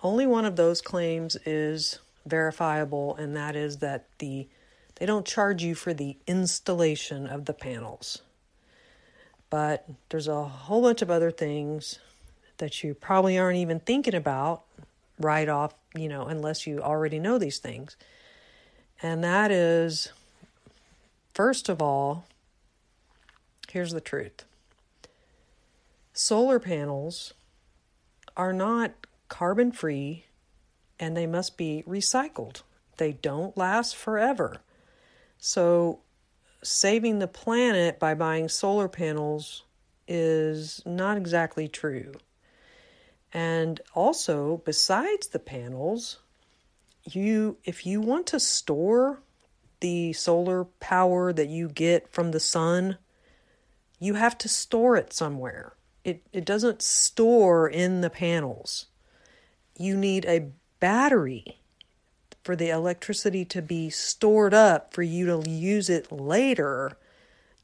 only 0.05 0.25
one 0.29 0.45
of 0.45 0.55
those 0.55 0.81
claims 0.81 1.37
is 1.45 1.99
verifiable, 2.27 3.17
and 3.17 3.35
that 3.35 3.57
is 3.57 3.79
that 3.79 4.07
the 4.21 4.47
they 4.97 5.07
don't 5.07 5.27
charge 5.27 5.63
you 5.63 5.75
for 5.75 5.93
the 5.93 6.17
installation 6.27 7.27
of 7.27 7.47
the 7.47 7.53
panels. 7.53 8.23
But 9.51 9.89
there's 10.09 10.29
a 10.29 10.45
whole 10.45 10.83
bunch 10.83 11.03
of 11.03 11.11
other 11.11 11.31
things 11.31 11.99
that 12.59 12.83
you 12.83 12.95
probably 12.95 13.39
aren't 13.39 13.59
even 13.59 13.81
thinking 13.81 14.15
about 14.15 14.63
right 15.19 15.49
off, 15.49 15.75
you 15.95 16.09
know, 16.09 16.27
unless 16.27 16.67
you 16.67 16.81
already 16.81 17.19
know 17.19 17.39
these 17.39 17.59
things. 17.59 17.97
And 19.03 19.23
that 19.25 19.51
is, 19.51 20.11
first 21.33 21.69
of 21.69 21.83
all, 21.83 22.27
here's 23.69 23.93
the 23.93 24.01
truth 24.01 24.45
solar 26.13 26.61
panels 26.61 27.35
are 28.37 28.53
not 28.53 28.93
carbon 29.29 29.73
free 29.73 30.25
and 30.99 31.17
they 31.17 31.27
must 31.27 31.57
be 31.57 31.83
recycled. 31.87 32.63
They 32.99 33.13
don't 33.13 33.57
last 33.57 33.97
forever. 33.97 34.59
So, 35.47 36.01
saving 36.63 37.19
the 37.19 37.29
planet 37.29 37.99
by 37.99 38.15
buying 38.15 38.49
solar 38.49 38.89
panels 38.89 39.65
is 40.09 40.81
not 40.87 41.19
exactly 41.19 41.69
true. 41.69 42.15
And 43.31 43.79
also, 43.93 44.63
besides 44.65 45.27
the 45.27 45.39
panels, 45.39 46.21
you 47.05 47.59
if 47.63 47.85
you 47.85 48.01
want 48.01 48.27
to 48.29 48.41
store 48.41 49.21
the 49.81 50.15
solar 50.15 50.65
power 50.65 51.31
that 51.31 51.51
you 51.51 51.69
get 51.69 52.11
from 52.11 52.31
the 52.31 52.41
sun, 52.41 52.97
you 53.99 54.15
have 54.15 54.39
to 54.39 54.49
store 54.49 54.97
it 54.97 55.13
somewhere. 55.13 55.75
It 56.05 56.23
it 56.33 56.47
doesn't 56.47 56.81
store 56.81 57.69
in 57.69 58.01
the 58.01 58.09
panels. 58.09 58.87
You 59.77 59.95
need 59.95 60.25
a 60.25 60.53
battery 60.81 61.59
for 62.45 62.55
the 62.55 62.69
electricity 62.69 63.45
to 63.47 63.63
be 63.63 63.89
stored 63.89 64.53
up 64.53 64.93
for 64.93 65.03
you 65.03 65.25
to 65.27 65.51
use 65.51 65.89
it 65.89 66.13
later, 66.13 66.97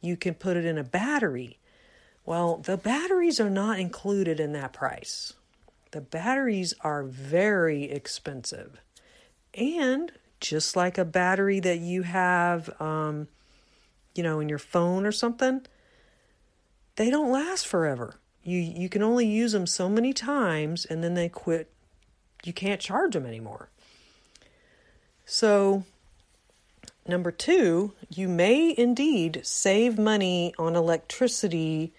you 0.01 0.17
can 0.17 0.35
put 0.35 0.57
it 0.57 0.65
in 0.65 0.79
a 0.79 0.83
battery. 0.83 1.59
Well, 2.25 2.57
the 2.57 2.79
batteries 2.79 3.39
are 3.39 3.51
not 3.51 3.79
included 3.79 4.41
in 4.41 4.53
that 4.55 4.73
price. 4.73 5.35
The 5.91 6.01
batteries 6.01 6.73
are 6.81 7.03
very 7.03 7.85
expensive. 7.85 8.81
And 9.53 10.13
just 10.41 10.77
like 10.77 10.97
a 10.97 11.05
battery 11.05 11.61
that 11.61 11.81
you 11.81 12.03
have, 12.03 12.71
um, 12.81 13.29
you 14.15 14.23
know, 14.23 14.41
in 14.41 14.49
your 14.49 14.59
phone 14.59 15.05
or 15.05 15.13
something, 15.13 15.61
they 16.97 17.11
don't 17.11 17.31
last 17.31 17.67
forever. 17.67 18.19
You 18.43 18.59
you 18.59 18.89
can 18.89 19.03
only 19.03 19.27
use 19.27 19.53
them 19.53 19.67
so 19.67 19.89
many 19.89 20.15
times 20.15 20.87
and 20.87 21.05
then 21.05 21.15
they 21.15 21.29
quit. 21.29 21.71
You 22.45 22.55
can't 22.55 22.81
charge 22.81 23.13
them 23.13 23.27
anymore. 23.27 23.69
So, 25.33 25.85
number 27.07 27.31
two, 27.31 27.93
you 28.09 28.29
may 28.29 28.75
indeed 28.77 29.43
save 29.45 29.97
money 29.97 30.53
on 30.59 30.75
electricity 30.75 31.95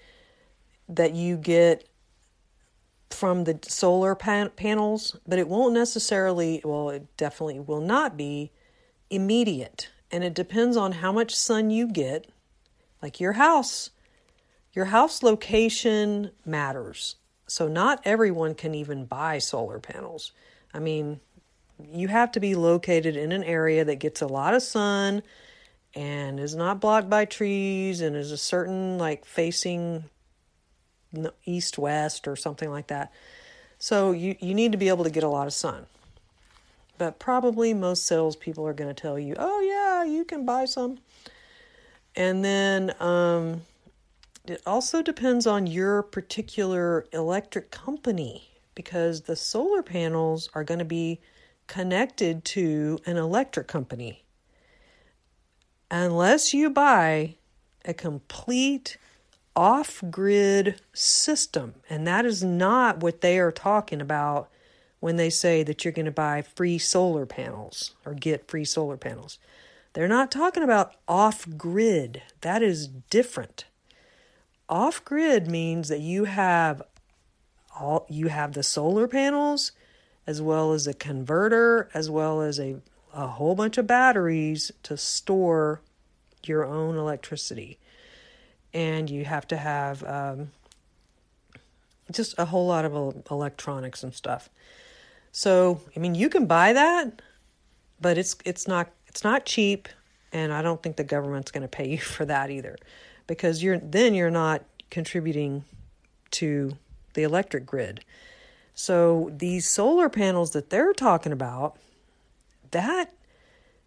that 0.89 1.13
you 1.13 1.37
get 1.37 1.87
from 3.09 3.45
the 3.45 3.57
solar 3.61 4.15
pan- 4.15 4.51
panels, 4.57 5.15
but 5.25 5.39
it 5.39 5.47
won't 5.47 5.73
necessarily, 5.73 6.61
well, 6.65 6.89
it 6.89 7.07
definitely 7.15 7.61
will 7.61 7.79
not 7.79 8.17
be 8.17 8.51
immediate. 9.09 9.89
And 10.11 10.25
it 10.25 10.33
depends 10.33 10.75
on 10.75 10.91
how 10.91 11.13
much 11.13 11.33
sun 11.33 11.69
you 11.69 11.87
get. 11.87 12.29
Like 13.01 13.21
your 13.21 13.33
house, 13.33 13.91
your 14.73 14.85
house 14.85 15.23
location 15.23 16.31
matters. 16.45 17.15
So, 17.47 17.69
not 17.69 18.01
everyone 18.03 18.55
can 18.55 18.75
even 18.75 19.05
buy 19.05 19.37
solar 19.37 19.79
panels. 19.79 20.33
I 20.73 20.79
mean, 20.79 21.21
you 21.91 22.07
have 22.07 22.31
to 22.33 22.39
be 22.39 22.55
located 22.55 23.15
in 23.15 23.31
an 23.31 23.43
area 23.43 23.85
that 23.85 23.97
gets 23.97 24.21
a 24.21 24.27
lot 24.27 24.53
of 24.53 24.61
sun 24.61 25.23
and 25.93 26.39
is 26.39 26.55
not 26.55 26.79
blocked 26.79 27.09
by 27.09 27.25
trees 27.25 28.01
and 28.01 28.15
is 28.15 28.31
a 28.31 28.37
certain 28.37 28.97
like 28.97 29.25
facing 29.25 30.05
east 31.45 31.77
west 31.77 32.27
or 32.27 32.35
something 32.35 32.69
like 32.69 32.87
that. 32.87 33.11
So 33.77 34.11
you, 34.11 34.35
you 34.39 34.53
need 34.53 34.71
to 34.71 34.77
be 34.77 34.89
able 34.89 35.03
to 35.03 35.09
get 35.09 35.23
a 35.23 35.27
lot 35.27 35.47
of 35.47 35.53
sun. 35.53 35.85
But 36.97 37.17
probably 37.17 37.73
most 37.73 38.05
salespeople 38.05 38.65
are 38.67 38.73
going 38.73 38.93
to 38.93 39.01
tell 39.01 39.17
you, 39.17 39.35
oh, 39.37 39.59
yeah, 39.61 40.03
you 40.03 40.23
can 40.23 40.45
buy 40.45 40.65
some. 40.65 40.99
And 42.15 42.45
then 42.45 42.93
um, 42.99 43.63
it 44.45 44.61
also 44.67 45.01
depends 45.01 45.47
on 45.47 45.65
your 45.65 46.03
particular 46.03 47.05
electric 47.11 47.71
company 47.71 48.49
because 48.75 49.21
the 49.21 49.35
solar 49.35 49.81
panels 49.81 50.49
are 50.53 50.63
going 50.63 50.79
to 50.79 50.85
be 50.85 51.19
connected 51.71 52.43
to 52.43 52.99
an 53.05 53.15
electric 53.15 53.65
company. 53.65 54.25
Unless 55.89 56.53
you 56.53 56.69
buy 56.69 57.35
a 57.85 57.93
complete 57.93 58.97
off 59.55 60.03
grid 60.11 60.81
system. 60.91 61.75
And 61.89 62.05
that 62.05 62.25
is 62.25 62.43
not 62.43 62.99
what 62.99 63.21
they 63.21 63.39
are 63.39 63.53
talking 63.53 64.01
about 64.01 64.49
when 64.99 65.15
they 65.15 65.29
say 65.29 65.63
that 65.63 65.85
you're 65.85 65.93
going 65.93 66.05
to 66.05 66.11
buy 66.11 66.41
free 66.41 66.77
solar 66.77 67.25
panels 67.25 67.95
or 68.05 68.15
get 68.15 68.49
free 68.49 68.65
solar 68.65 68.97
panels. 68.97 69.39
They're 69.93 70.09
not 70.09 70.29
talking 70.29 70.63
about 70.63 70.95
off 71.07 71.47
grid. 71.57 72.21
That 72.41 72.61
is 72.61 72.87
different. 72.87 73.63
Off 74.67 75.05
grid 75.05 75.47
means 75.47 75.87
that 75.87 76.01
you 76.01 76.25
have 76.25 76.81
all 77.79 78.05
you 78.09 78.27
have 78.27 78.51
the 78.51 78.63
solar 78.63 79.07
panels 79.07 79.71
as 80.27 80.41
well 80.41 80.73
as 80.73 80.87
a 80.87 80.93
converter 80.93 81.89
as 81.93 82.09
well 82.09 82.41
as 82.41 82.59
a 82.59 82.75
a 83.13 83.27
whole 83.27 83.55
bunch 83.55 83.77
of 83.77 83.87
batteries 83.87 84.71
to 84.83 84.97
store 84.97 85.81
your 86.45 86.65
own 86.65 86.97
electricity. 86.97 87.77
And 88.73 89.09
you 89.09 89.25
have 89.25 89.47
to 89.49 89.57
have 89.57 90.03
um, 90.05 90.51
just 92.11 92.35
a 92.37 92.45
whole 92.45 92.67
lot 92.67 92.85
of 92.85 93.23
electronics 93.29 94.03
and 94.03 94.13
stuff. 94.13 94.49
So, 95.31 95.81
I 95.95 95.99
mean, 95.99 96.15
you 96.15 96.29
can 96.29 96.45
buy 96.45 96.73
that, 96.73 97.21
but 97.99 98.17
it's 98.17 98.35
it's 98.45 98.67
not 98.67 98.89
it's 99.07 99.23
not 99.23 99.45
cheap, 99.45 99.89
and 100.31 100.53
I 100.53 100.61
don't 100.61 100.81
think 100.81 100.95
the 100.95 101.03
government's 101.03 101.51
going 101.51 101.63
to 101.63 101.67
pay 101.67 101.89
you 101.91 101.97
for 101.99 102.25
that 102.25 102.49
either, 102.49 102.77
because 103.27 103.61
you're 103.61 103.77
then 103.77 104.13
you're 104.13 104.31
not 104.31 104.63
contributing 104.89 105.65
to 106.31 106.77
the 107.13 107.23
electric 107.23 107.65
grid. 107.65 108.03
So 108.81 109.31
these 109.37 109.67
solar 109.67 110.09
panels 110.09 110.51
that 110.51 110.71
they're 110.71 110.93
talking 110.93 111.31
about, 111.31 111.77
that 112.71 113.13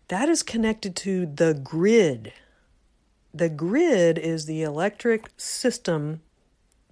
that 0.06 0.28
is 0.28 0.44
connected 0.44 0.94
to 0.96 1.26
the 1.26 1.52
grid. 1.52 2.32
The 3.32 3.48
grid 3.48 4.18
is 4.18 4.46
the 4.46 4.62
electric 4.62 5.30
system 5.36 6.20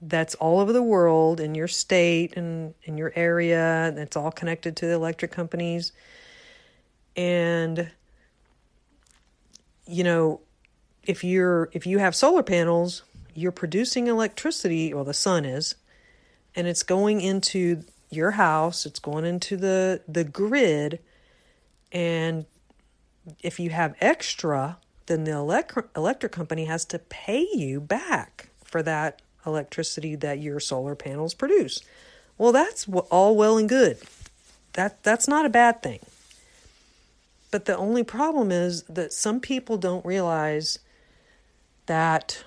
that's 0.01 0.35
all 0.35 0.59
over 0.59 0.73
the 0.73 0.83
world 0.83 1.39
in 1.39 1.55
your 1.55 1.69
state 1.69 2.37
and 2.37 2.75
in 2.83 2.99
your 2.99 3.13
area. 3.15 3.93
That's 3.95 4.17
all 4.17 4.33
connected 4.33 4.75
to 4.79 4.87
the 4.87 4.95
electric 4.95 5.31
companies. 5.31 5.93
And 7.17 7.93
you 9.87 10.03
know, 10.03 10.41
if 11.05 11.23
you're 11.23 11.71
if 11.73 11.87
you 11.87 11.99
have 11.99 12.17
solar 12.17 12.43
panels, 12.43 13.05
you're 13.33 13.53
producing 13.53 14.09
electricity, 14.09 14.93
well 14.93 15.05
the 15.05 15.15
sun 15.15 15.45
is, 15.45 15.77
and 16.57 16.67
it's 16.67 16.83
going 16.83 17.21
into 17.21 17.85
your 18.13 18.33
house, 18.33 18.87
it's 18.87 19.01
going 19.01 19.25
into 19.25 19.57
the 19.57 20.03
the 20.09 20.25
grid 20.25 21.01
and 21.91 22.47
if 23.43 23.61
you 23.61 23.71
have 23.71 23.95
extra, 24.01 24.79
then 25.07 25.25
the 25.25 25.33
electric 25.33 25.87
electric 25.97 26.33
company 26.33 26.65
has 26.65 26.85
to 26.87 26.99
pay 26.99 27.47
you 27.53 27.81
back 27.81 28.49
for 28.65 28.83
that 28.83 29.23
electricity 29.47 30.15
that 30.17 30.41
your 30.41 30.61
solar 30.61 30.95
panels 30.95 31.35
produce. 31.35 31.83
Well, 32.39 32.53
that's 32.53 32.89
all 33.11 33.37
well 33.37 33.59
and 33.59 33.69
good. 33.69 33.99
That 34.75 35.03
that's 35.03 35.29
not 35.29 35.45
a 35.45 35.51
bad 35.51 35.83
thing. 35.83 36.01
But 37.51 37.67
the 37.67 37.77
only 37.77 38.03
problem 38.03 38.51
is 38.51 38.83
that 38.85 39.13
some 39.13 39.39
people 39.39 39.77
don't 39.77 40.05
realize 40.07 40.79
that 41.87 42.45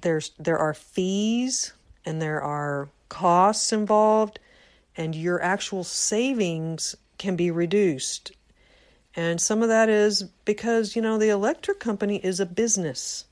there's 0.00 0.32
there 0.38 0.58
are 0.58 0.74
fees 0.74 1.72
and 2.04 2.20
there 2.20 2.42
are 2.42 2.88
costs 3.08 3.72
involved 3.72 4.38
and 4.96 5.14
your 5.14 5.40
actual 5.42 5.84
savings 5.84 6.94
can 7.18 7.36
be 7.36 7.50
reduced 7.50 8.32
and 9.16 9.40
some 9.40 9.62
of 9.62 9.68
that 9.68 9.88
is 9.88 10.22
because, 10.44 10.94
you 10.94 11.02
know, 11.02 11.18
the 11.18 11.30
electric 11.30 11.80
company 11.80 12.16
is 12.16 12.38
a 12.38 12.46
business. 12.46 13.24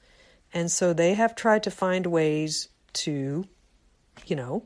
And 0.52 0.70
so 0.70 0.92
they 0.92 1.14
have 1.14 1.36
tried 1.36 1.62
to 1.64 1.70
find 1.70 2.06
ways 2.06 2.68
to, 2.94 3.46
you 4.26 4.36
know, 4.36 4.64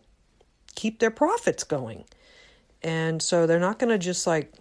keep 0.75 1.01
their 1.01 1.11
profits 1.11 1.65
going. 1.65 2.05
And 2.83 3.21
so 3.21 3.47
they're 3.47 3.61
not 3.61 3.79
going 3.79 3.91
to 3.91 3.99
just 3.99 4.27
like 4.27 4.53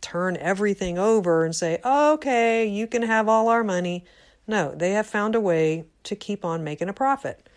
turn 0.00 0.36
everything 0.38 0.98
over 0.98 1.44
and 1.44 1.54
say, 1.54 1.78
okay, 1.84 2.66
you 2.66 2.86
can 2.86 3.02
have 3.02 3.28
all 3.28 3.48
our 3.48 3.62
money. 3.62 4.04
No, 4.46 4.74
they 4.74 4.90
have 4.92 5.06
found 5.06 5.34
a 5.36 5.40
way 5.40 5.84
to 6.04 6.16
keep 6.16 6.44
on 6.44 6.64
making 6.64 6.88
a 6.88 6.92
profit. 6.92 7.48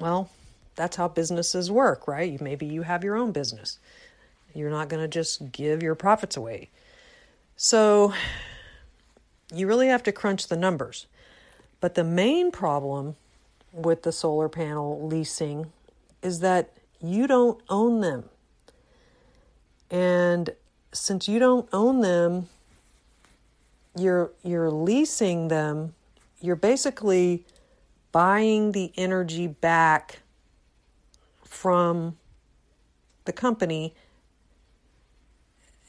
Well, 0.00 0.28
that's 0.74 0.96
how 0.96 1.08
businesses 1.08 1.70
work, 1.70 2.08
right? 2.08 2.40
Maybe 2.40 2.66
you 2.66 2.82
have 2.82 3.04
your 3.04 3.16
own 3.16 3.32
business. 3.32 3.78
You're 4.54 4.70
not 4.70 4.88
going 4.88 5.02
to 5.02 5.08
just 5.08 5.52
give 5.52 5.82
your 5.82 5.94
profits 5.94 6.36
away. 6.36 6.70
So 7.56 8.12
you 9.54 9.66
really 9.66 9.88
have 9.88 10.02
to 10.04 10.12
crunch 10.12 10.48
the 10.48 10.56
numbers. 10.56 11.06
But 11.80 11.94
the 11.94 12.04
main 12.04 12.50
problem 12.50 13.16
with 13.72 14.02
the 14.02 14.12
solar 14.12 14.48
panel 14.48 15.06
leasing 15.06 15.72
is 16.22 16.40
that 16.40 16.72
you 17.00 17.26
don't 17.26 17.60
own 17.68 18.00
them. 18.00 18.24
And 19.90 20.50
since 20.92 21.28
you 21.28 21.38
don't 21.38 21.68
own 21.72 22.00
them, 22.00 22.48
you're 23.96 24.32
you're 24.42 24.70
leasing 24.70 25.48
them, 25.48 25.94
you're 26.40 26.56
basically 26.56 27.44
buying 28.10 28.72
the 28.72 28.92
energy 28.96 29.46
back 29.46 30.20
from 31.54 32.16
the 33.24 33.32
company 33.32 33.94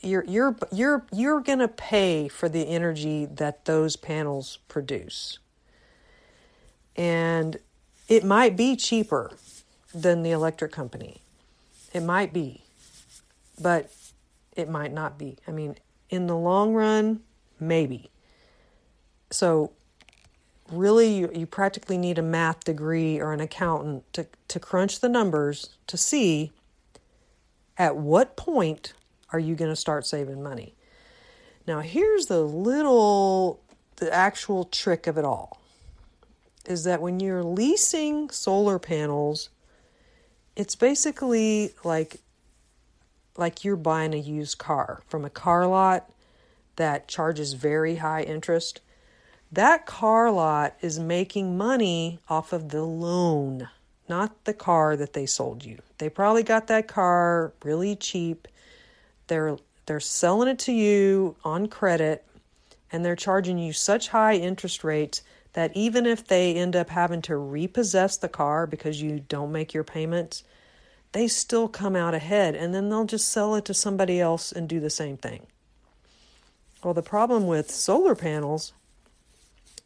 you're 0.01 0.23
you're 0.25 0.56
you're 0.71 1.06
you're 1.12 1.41
going 1.41 1.60
to 1.60 1.67
pay 1.67 2.28
for 2.28 2.47
the 2.47 2.67
energy 2.67 3.25
that 3.25 3.65
those 3.65 3.95
panels 3.95 4.60
produce. 4.67 5.39
And 6.95 7.58
it 8.08 8.23
might 8.23 8.56
be 8.56 8.75
cheaper 8.75 9.32
than 9.93 10.21
the 10.21 10.32
electric 10.32 10.71
company. 10.71 11.21
It 11.93 12.04
might 12.04 12.32
be. 12.32 12.62
But 13.60 13.91
it 14.56 14.69
might 14.69 14.93
not 14.93 15.17
be. 15.17 15.38
I 15.47 15.51
mean, 15.51 15.75
in 16.10 16.28
the 16.28 16.38
long 16.38 16.73
run, 16.73 17.21
maybe. 17.60 18.12
So 19.32 19.71
really 20.71 21.19
you, 21.19 21.45
practically 21.45 21.97
need 21.97 22.17
a 22.17 22.23
math 22.23 22.63
degree 22.63 23.19
or 23.19 23.34
an 23.34 23.41
accountant 23.41 24.12
to, 24.13 24.28
to 24.47 24.60
crunch 24.60 24.99
the 24.99 25.10
numbers 25.10 25.78
to 25.88 25.97
see 25.97 26.51
at 27.78 27.95
what 27.97 28.36
point 28.36 28.93
are 29.32 29.39
you 29.39 29.56
going 29.56 29.71
to 29.71 29.75
start 29.75 30.06
saving 30.06 30.41
money? 30.41 30.73
Now, 31.67 31.82
here's 31.82 32.28
the 32.28 32.41
little, 32.41 33.60
the 33.97 34.13
actual 34.13 34.65
trick 34.65 35.08
of 35.08 35.17
it 35.17 35.25
all 35.25 35.62
is 36.65 36.84
that 36.84 37.01
when 37.01 37.19
you're 37.19 37.43
leasing 37.43 38.30
solar 38.30 38.80
panels, 38.80 39.49
it's 40.56 40.75
basically 40.75 41.73
like 41.84 42.21
like 43.38 43.65
you're 43.65 43.75
buying 43.75 44.13
a 44.13 44.17
used 44.17 44.58
car 44.58 45.01
from 45.08 45.25
a 45.25 45.30
car 45.30 45.67
lot 45.67 46.10
that 46.78 47.08
charges 47.08 47.54
very 47.54 47.97
high 47.97 48.21
interest. 48.23 48.80
That 49.55 49.85
car 49.85 50.31
lot 50.31 50.75
is 50.81 50.99
making 50.99 51.57
money 51.57 52.19
off 52.27 52.51
of 52.51 52.69
the 52.69 52.83
loan, 52.83 53.69
not 54.09 54.43
the 54.43 54.53
car 54.53 54.97
that 54.97 55.13
they 55.13 55.25
sold 55.25 55.63
you. 55.63 55.79
They 55.97 56.09
probably 56.09 56.43
got 56.43 56.67
that 56.67 56.87
car 56.87 57.53
really 57.63 57.95
cheap 57.95 58.49
they're 59.27 59.57
they're 59.85 59.99
selling 59.99 60.47
it 60.47 60.59
to 60.59 60.73
you 60.73 61.35
on 61.43 61.67
credit 61.67 62.25
and 62.91 63.05
they're 63.05 63.15
charging 63.15 63.57
you 63.57 63.71
such 63.73 64.09
high 64.09 64.35
interest 64.35 64.83
rates 64.83 65.21
that 65.53 65.75
even 65.75 66.05
if 66.05 66.27
they 66.27 66.55
end 66.55 66.75
up 66.75 66.89
having 66.89 67.21
to 67.21 67.37
repossess 67.37 68.17
the 68.17 68.27
car 68.27 68.67
because 68.67 69.01
you 69.01 69.19
don't 69.19 69.51
make 69.51 69.73
your 69.73 69.83
payments, 69.83 70.43
they 71.11 71.27
still 71.27 71.67
come 71.67 71.95
out 71.95 72.13
ahead 72.13 72.55
and 72.55 72.73
then 72.73 72.89
they'll 72.89 73.05
just 73.05 73.29
sell 73.29 73.55
it 73.55 73.63
to 73.65 73.73
somebody 73.73 74.19
else 74.19 74.51
and 74.51 74.67
do 74.67 74.79
the 74.79 74.89
same 74.89 75.17
thing. 75.17 75.45
Well, 76.83 76.93
the 76.93 77.01
problem 77.01 77.47
with 77.47 77.71
solar 77.71 78.15
panels 78.15 78.73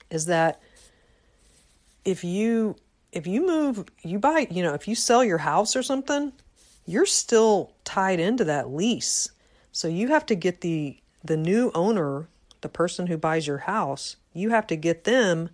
is 0.10 0.26
that 0.26 0.62
if 2.06 2.24
you 2.24 2.76
if 3.12 3.26
you 3.26 3.46
move 3.46 3.86
you 4.04 4.20
buy, 4.20 4.48
you 4.50 4.64
know, 4.64 4.74
if 4.74 4.88
you 4.88 4.96
sell 4.96 5.24
your 5.24 5.40
house 5.40 5.76
or 5.76 5.84
something, 5.84 6.32
you're 6.86 7.06
still 7.06 7.74
tied 7.84 8.20
into 8.20 8.44
that 8.46 8.70
lease. 8.72 9.32
So 9.72 9.88
you 9.88 10.10
have 10.10 10.26
to 10.28 10.36
get 10.36 10.62
the 10.62 10.98
the 11.24 11.38
new 11.38 11.72
owner, 11.76 12.28
the 12.62 12.70
person 12.70 13.08
who 13.08 13.18
buys 13.18 13.48
your 13.48 13.60
house, 13.60 14.16
you 14.34 14.50
have 14.50 14.68
to 14.68 14.76
get 14.76 15.04
them 15.04 15.50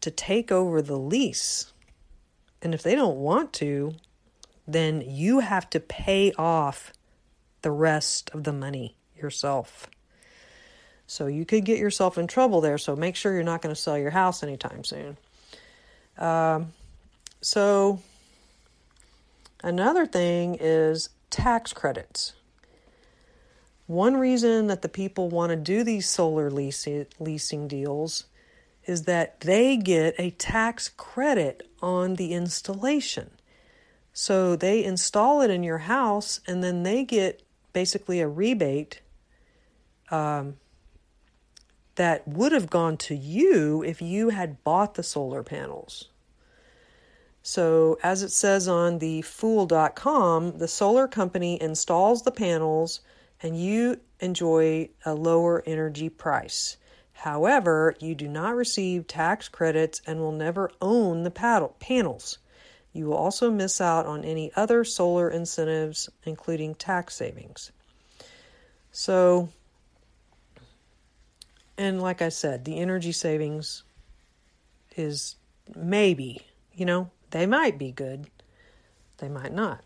to 0.00 0.10
take 0.10 0.50
over 0.50 0.80
the 0.80 0.98
lease. 0.98 1.72
And 2.62 2.74
if 2.74 2.82
they 2.82 2.94
don't 2.94 3.18
want 3.18 3.52
to, 3.54 3.92
then 4.66 5.02
you 5.06 5.40
have 5.40 5.68
to 5.70 5.80
pay 5.80 6.32
off 6.32 6.92
the 7.62 7.70
rest 7.70 8.30
of 8.32 8.44
the 8.44 8.52
money 8.52 8.96
yourself. 9.16 9.88
So 11.08 11.26
you 11.26 11.44
could 11.44 11.64
get 11.64 11.80
yourself 11.80 12.18
in 12.18 12.28
trouble 12.28 12.60
there. 12.60 12.78
So 12.78 12.94
make 12.94 13.16
sure 13.16 13.34
you're 13.34 13.42
not 13.42 13.62
going 13.62 13.74
to 13.74 13.80
sell 13.80 13.98
your 13.98 14.10
house 14.10 14.44
anytime 14.44 14.84
soon. 14.84 15.16
Um, 16.16 16.72
so 17.40 18.00
Another 19.62 20.06
thing 20.06 20.56
is 20.60 21.08
tax 21.30 21.72
credits. 21.72 22.34
One 23.86 24.16
reason 24.16 24.68
that 24.68 24.82
the 24.82 24.88
people 24.88 25.28
want 25.28 25.50
to 25.50 25.56
do 25.56 25.82
these 25.82 26.08
solar 26.08 26.50
leasing, 26.50 27.06
leasing 27.18 27.66
deals 27.66 28.26
is 28.84 29.02
that 29.04 29.40
they 29.40 29.76
get 29.76 30.14
a 30.18 30.30
tax 30.30 30.88
credit 30.88 31.68
on 31.82 32.14
the 32.14 32.32
installation. 32.32 33.30
So 34.12 34.56
they 34.56 34.84
install 34.84 35.42
it 35.42 35.50
in 35.50 35.62
your 35.62 35.78
house 35.78 36.40
and 36.46 36.62
then 36.62 36.82
they 36.82 37.04
get 37.04 37.42
basically 37.72 38.20
a 38.20 38.28
rebate 38.28 39.00
um, 40.10 40.56
that 41.98 42.26
would 42.26 42.52
have 42.52 42.70
gone 42.70 42.96
to 42.96 43.14
you 43.14 43.82
if 43.82 44.00
you 44.00 44.28
had 44.28 44.62
bought 44.62 44.94
the 44.94 45.02
solar 45.02 45.42
panels. 45.42 46.08
So, 47.42 47.98
as 48.04 48.22
it 48.22 48.30
says 48.30 48.68
on 48.68 48.98
the 48.98 49.22
fool.com, 49.22 50.58
the 50.58 50.68
solar 50.68 51.08
company 51.08 51.60
installs 51.60 52.22
the 52.22 52.30
panels 52.30 53.00
and 53.42 53.60
you 53.60 53.98
enjoy 54.20 54.90
a 55.04 55.14
lower 55.14 55.62
energy 55.66 56.08
price. 56.08 56.76
However, 57.12 57.96
you 57.98 58.14
do 58.14 58.28
not 58.28 58.54
receive 58.54 59.08
tax 59.08 59.48
credits 59.48 60.00
and 60.06 60.20
will 60.20 60.30
never 60.30 60.70
own 60.80 61.24
the 61.24 61.32
paddle, 61.32 61.74
panels. 61.80 62.38
You 62.92 63.06
will 63.06 63.16
also 63.16 63.50
miss 63.50 63.80
out 63.80 64.06
on 64.06 64.24
any 64.24 64.52
other 64.54 64.84
solar 64.84 65.28
incentives, 65.28 66.08
including 66.24 66.76
tax 66.76 67.16
savings. 67.16 67.72
So, 68.92 69.48
and 71.78 72.02
like 72.02 72.20
I 72.20 72.28
said, 72.28 72.64
the 72.64 72.78
energy 72.78 73.12
savings 73.12 73.84
is 74.96 75.36
maybe, 75.76 76.42
you 76.74 76.84
know, 76.84 77.10
they 77.30 77.46
might 77.46 77.78
be 77.78 77.92
good, 77.92 78.26
they 79.18 79.28
might 79.28 79.54
not. 79.54 79.82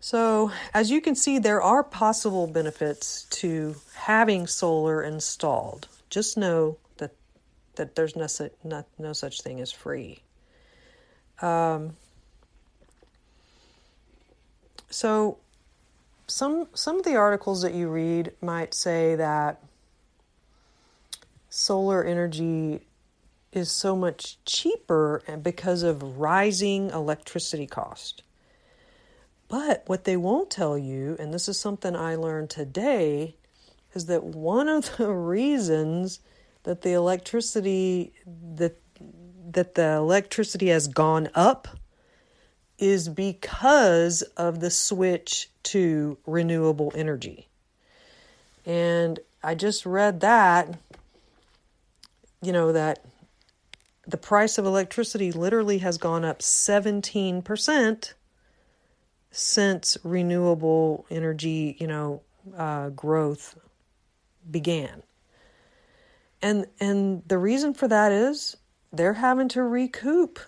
So, 0.00 0.50
as 0.72 0.90
you 0.90 1.00
can 1.00 1.14
see, 1.14 1.38
there 1.38 1.62
are 1.62 1.82
possible 1.82 2.46
benefits 2.46 3.24
to 3.30 3.76
having 3.94 4.46
solar 4.46 5.02
installed. 5.02 5.88
Just 6.10 6.36
know 6.36 6.76
that 6.98 7.12
that 7.76 7.94
there's 7.94 8.14
no, 8.14 8.26
no, 8.62 8.84
no 8.98 9.12
such 9.12 9.40
thing 9.40 9.60
as 9.60 9.72
free. 9.72 10.20
Um, 11.40 11.96
so, 14.90 15.38
some 16.26 16.68
some 16.74 16.96
of 16.98 17.04
the 17.04 17.16
articles 17.16 17.62
that 17.62 17.74
you 17.74 17.88
read 17.88 18.32
might 18.40 18.74
say 18.74 19.14
that 19.16 19.62
solar 21.50 22.04
energy 22.04 22.80
is 23.52 23.70
so 23.70 23.94
much 23.94 24.38
cheaper 24.44 25.22
because 25.42 25.82
of 25.82 26.18
rising 26.18 26.90
electricity 26.90 27.66
cost. 27.66 28.22
But 29.48 29.84
what 29.86 30.04
they 30.04 30.16
won't 30.16 30.50
tell 30.50 30.76
you, 30.76 31.16
and 31.20 31.32
this 31.32 31.48
is 31.48 31.60
something 31.60 31.94
I 31.94 32.16
learned 32.16 32.50
today, 32.50 33.36
is 33.94 34.06
that 34.06 34.24
one 34.24 34.68
of 34.68 34.96
the 34.96 35.12
reasons 35.12 36.20
that 36.64 36.82
the 36.82 36.92
electricity 36.92 38.12
that 38.54 38.76
that 39.50 39.74
the 39.74 39.92
electricity 39.92 40.68
has 40.68 40.88
gone 40.88 41.28
up 41.34 41.68
is 42.78 43.08
because 43.08 44.22
of 44.36 44.60
the 44.60 44.70
switch 44.70 45.50
to 45.62 46.18
renewable 46.26 46.92
energy. 46.94 47.48
And 48.66 49.20
I 49.42 49.54
just 49.54 49.84
read 49.84 50.20
that 50.20 50.78
you 52.44 52.52
know 52.52 52.72
that 52.72 53.04
the 54.06 54.16
price 54.16 54.58
of 54.58 54.66
electricity 54.66 55.32
literally 55.32 55.78
has 55.78 55.96
gone 55.96 56.24
up 56.24 56.40
17% 56.40 58.12
since 59.30 59.96
renewable 60.04 61.06
energy, 61.10 61.74
you 61.80 61.86
know, 61.86 62.20
uh, 62.56 62.90
growth 62.90 63.58
began. 64.50 65.02
And 66.42 66.66
and 66.78 67.22
the 67.26 67.38
reason 67.38 67.72
for 67.72 67.88
that 67.88 68.12
is 68.12 68.58
they're 68.92 69.14
having 69.14 69.48
to 69.48 69.62
recoup 69.62 70.38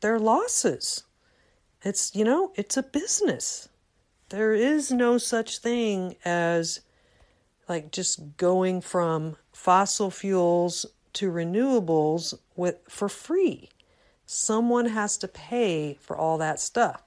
their 0.00 0.18
losses. 0.18 1.04
It's 1.82 2.14
you 2.14 2.24
know, 2.24 2.52
it's 2.56 2.76
a 2.76 2.82
business. 2.82 3.68
There 4.28 4.52
is 4.52 4.92
no 4.92 5.18
such 5.18 5.58
thing 5.58 6.16
as 6.24 6.80
like 7.68 7.90
just 7.90 8.36
going 8.36 8.80
from 8.80 9.36
fossil 9.52 10.10
fuels 10.10 10.86
to 11.14 11.30
renewables 11.30 12.34
with 12.56 12.76
for 12.88 13.08
free. 13.08 13.70
Someone 14.26 14.86
has 14.86 15.16
to 15.18 15.28
pay 15.28 15.94
for 16.00 16.16
all 16.16 16.38
that 16.38 16.60
stuff. 16.60 17.02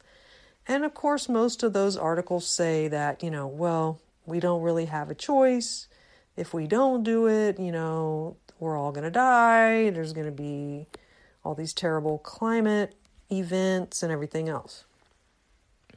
And 0.67 0.83
of 0.83 0.93
course, 0.93 1.29
most 1.29 1.63
of 1.63 1.73
those 1.73 1.95
articles 1.95 2.47
say 2.47 2.87
that, 2.87 3.23
you 3.23 3.29
know, 3.29 3.47
well, 3.47 4.01
we 4.25 4.39
don't 4.39 4.61
really 4.61 4.85
have 4.85 5.09
a 5.09 5.15
choice. 5.15 5.87
If 6.35 6.53
we 6.53 6.67
don't 6.67 7.03
do 7.03 7.27
it, 7.27 7.59
you 7.59 7.71
know, 7.71 8.37
we're 8.59 8.77
all 8.77 8.91
going 8.91 9.03
to 9.03 9.11
die. 9.11 9.89
There's 9.89 10.13
going 10.13 10.25
to 10.25 10.31
be 10.31 10.87
all 11.43 11.53
these 11.53 11.73
terrible 11.73 12.17
climate 12.19 12.95
events 13.39 14.03
and 14.03 14.11
everything 14.11 14.49
else. 14.49 14.85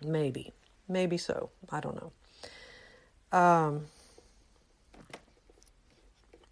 Maybe. 0.03 0.53
Maybe 0.88 1.18
so. 1.18 1.51
I 1.70 1.81
don't 1.81 1.96
know. 1.96 3.38
Um, 3.38 3.87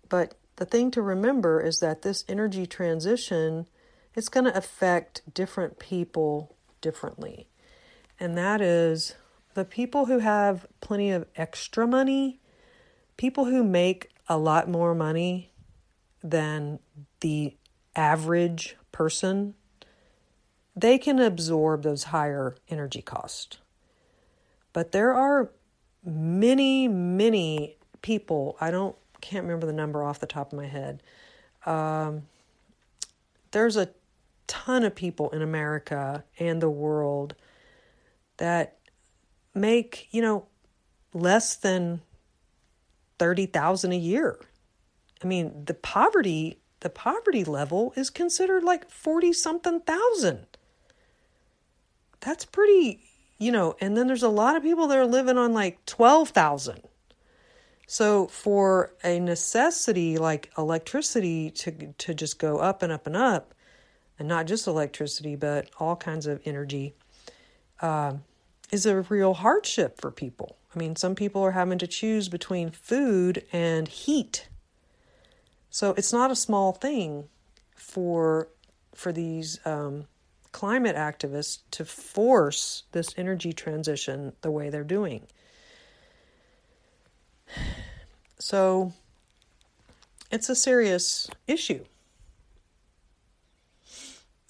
but 0.08 0.34
the 0.56 0.64
thing 0.64 0.90
to 0.92 1.02
remember 1.02 1.60
is 1.60 1.80
that 1.80 2.02
this 2.02 2.24
energy 2.28 2.66
transition 2.66 3.66
it's 4.14 4.28
going 4.28 4.44
to 4.44 4.56
affect 4.56 5.22
different 5.32 5.78
people 5.78 6.54
differently. 6.80 7.48
And 8.20 8.38
that 8.38 8.60
is 8.60 9.14
the 9.54 9.64
people 9.64 10.06
who 10.06 10.20
have 10.20 10.66
plenty 10.80 11.10
of 11.10 11.26
extra 11.36 11.86
money, 11.86 12.40
people 13.16 13.46
who 13.46 13.64
make 13.64 14.10
a 14.28 14.38
lot 14.38 14.68
more 14.68 14.94
money 14.94 15.50
than 16.22 16.78
the 17.20 17.56
average 17.96 18.76
person, 18.92 19.54
they 20.76 20.98
can 20.98 21.20
absorb 21.20 21.82
those 21.82 22.04
higher 22.04 22.56
energy 22.68 23.02
costs. 23.02 23.58
But 24.72 24.92
there 24.92 25.12
are 25.12 25.50
many, 26.04 26.88
many 26.88 27.76
people, 28.02 28.56
I 28.60 28.70
don't 28.70 28.96
can't 29.20 29.44
remember 29.44 29.66
the 29.66 29.72
number 29.72 30.04
off 30.04 30.20
the 30.20 30.26
top 30.26 30.52
of 30.52 30.58
my 30.58 30.66
head. 30.66 31.02
Um, 31.64 32.24
there's 33.52 33.76
a 33.76 33.88
ton 34.46 34.84
of 34.84 34.94
people 34.94 35.30
in 35.30 35.40
America 35.40 36.24
and 36.38 36.60
the 36.60 36.68
world 36.68 37.34
that 38.36 38.76
make, 39.54 40.08
you 40.10 40.20
know, 40.20 40.46
less 41.14 41.56
than 41.56 42.02
30,000 43.18 43.92
a 43.92 43.96
year. 43.96 44.38
I 45.22 45.26
mean, 45.26 45.64
the 45.64 45.74
poverty, 45.74 46.58
the 46.80 46.90
poverty 46.90 47.44
level 47.44 47.94
is 47.96 48.10
considered 48.10 48.62
like 48.62 48.90
40 48.90 49.32
something 49.32 49.80
thousand. 49.80 50.53
That's 52.24 52.44
pretty, 52.46 53.00
you 53.38 53.52
know, 53.52 53.76
and 53.80 53.96
then 53.96 54.06
there's 54.06 54.22
a 54.22 54.28
lot 54.28 54.56
of 54.56 54.62
people 54.62 54.86
that 54.86 54.98
are 54.98 55.06
living 55.06 55.36
on 55.36 55.52
like 55.52 55.84
12,000. 55.84 56.80
So 57.86 58.26
for 58.28 58.92
a 59.04 59.20
necessity 59.20 60.16
like 60.16 60.50
electricity 60.56 61.50
to 61.50 61.92
to 61.98 62.14
just 62.14 62.38
go 62.38 62.58
up 62.58 62.82
and 62.82 62.90
up 62.90 63.06
and 63.06 63.14
up, 63.16 63.52
and 64.18 64.26
not 64.26 64.46
just 64.46 64.66
electricity 64.66 65.36
but 65.36 65.68
all 65.78 65.96
kinds 65.96 66.26
of 66.26 66.40
energy, 66.46 66.94
uh, 67.82 68.14
is 68.72 68.86
a 68.86 69.02
real 69.02 69.34
hardship 69.34 70.00
for 70.00 70.10
people. 70.10 70.56
I 70.74 70.78
mean, 70.78 70.96
some 70.96 71.14
people 71.14 71.42
are 71.42 71.52
having 71.52 71.78
to 71.78 71.86
choose 71.86 72.30
between 72.30 72.70
food 72.70 73.44
and 73.52 73.86
heat. 73.86 74.48
So 75.68 75.90
it's 75.96 76.12
not 76.12 76.30
a 76.30 76.36
small 76.36 76.72
thing 76.72 77.28
for 77.76 78.48
for 78.94 79.12
these 79.12 79.60
um, 79.66 80.06
climate 80.54 80.94
activists 80.94 81.58
to 81.72 81.84
force 81.84 82.84
this 82.92 83.12
energy 83.18 83.52
transition 83.52 84.32
the 84.42 84.52
way 84.52 84.70
they're 84.70 84.84
doing. 84.84 85.26
So 88.36 88.92
it's 90.30 90.50
a 90.50 90.54
serious 90.54 91.30
issue. 91.46 91.84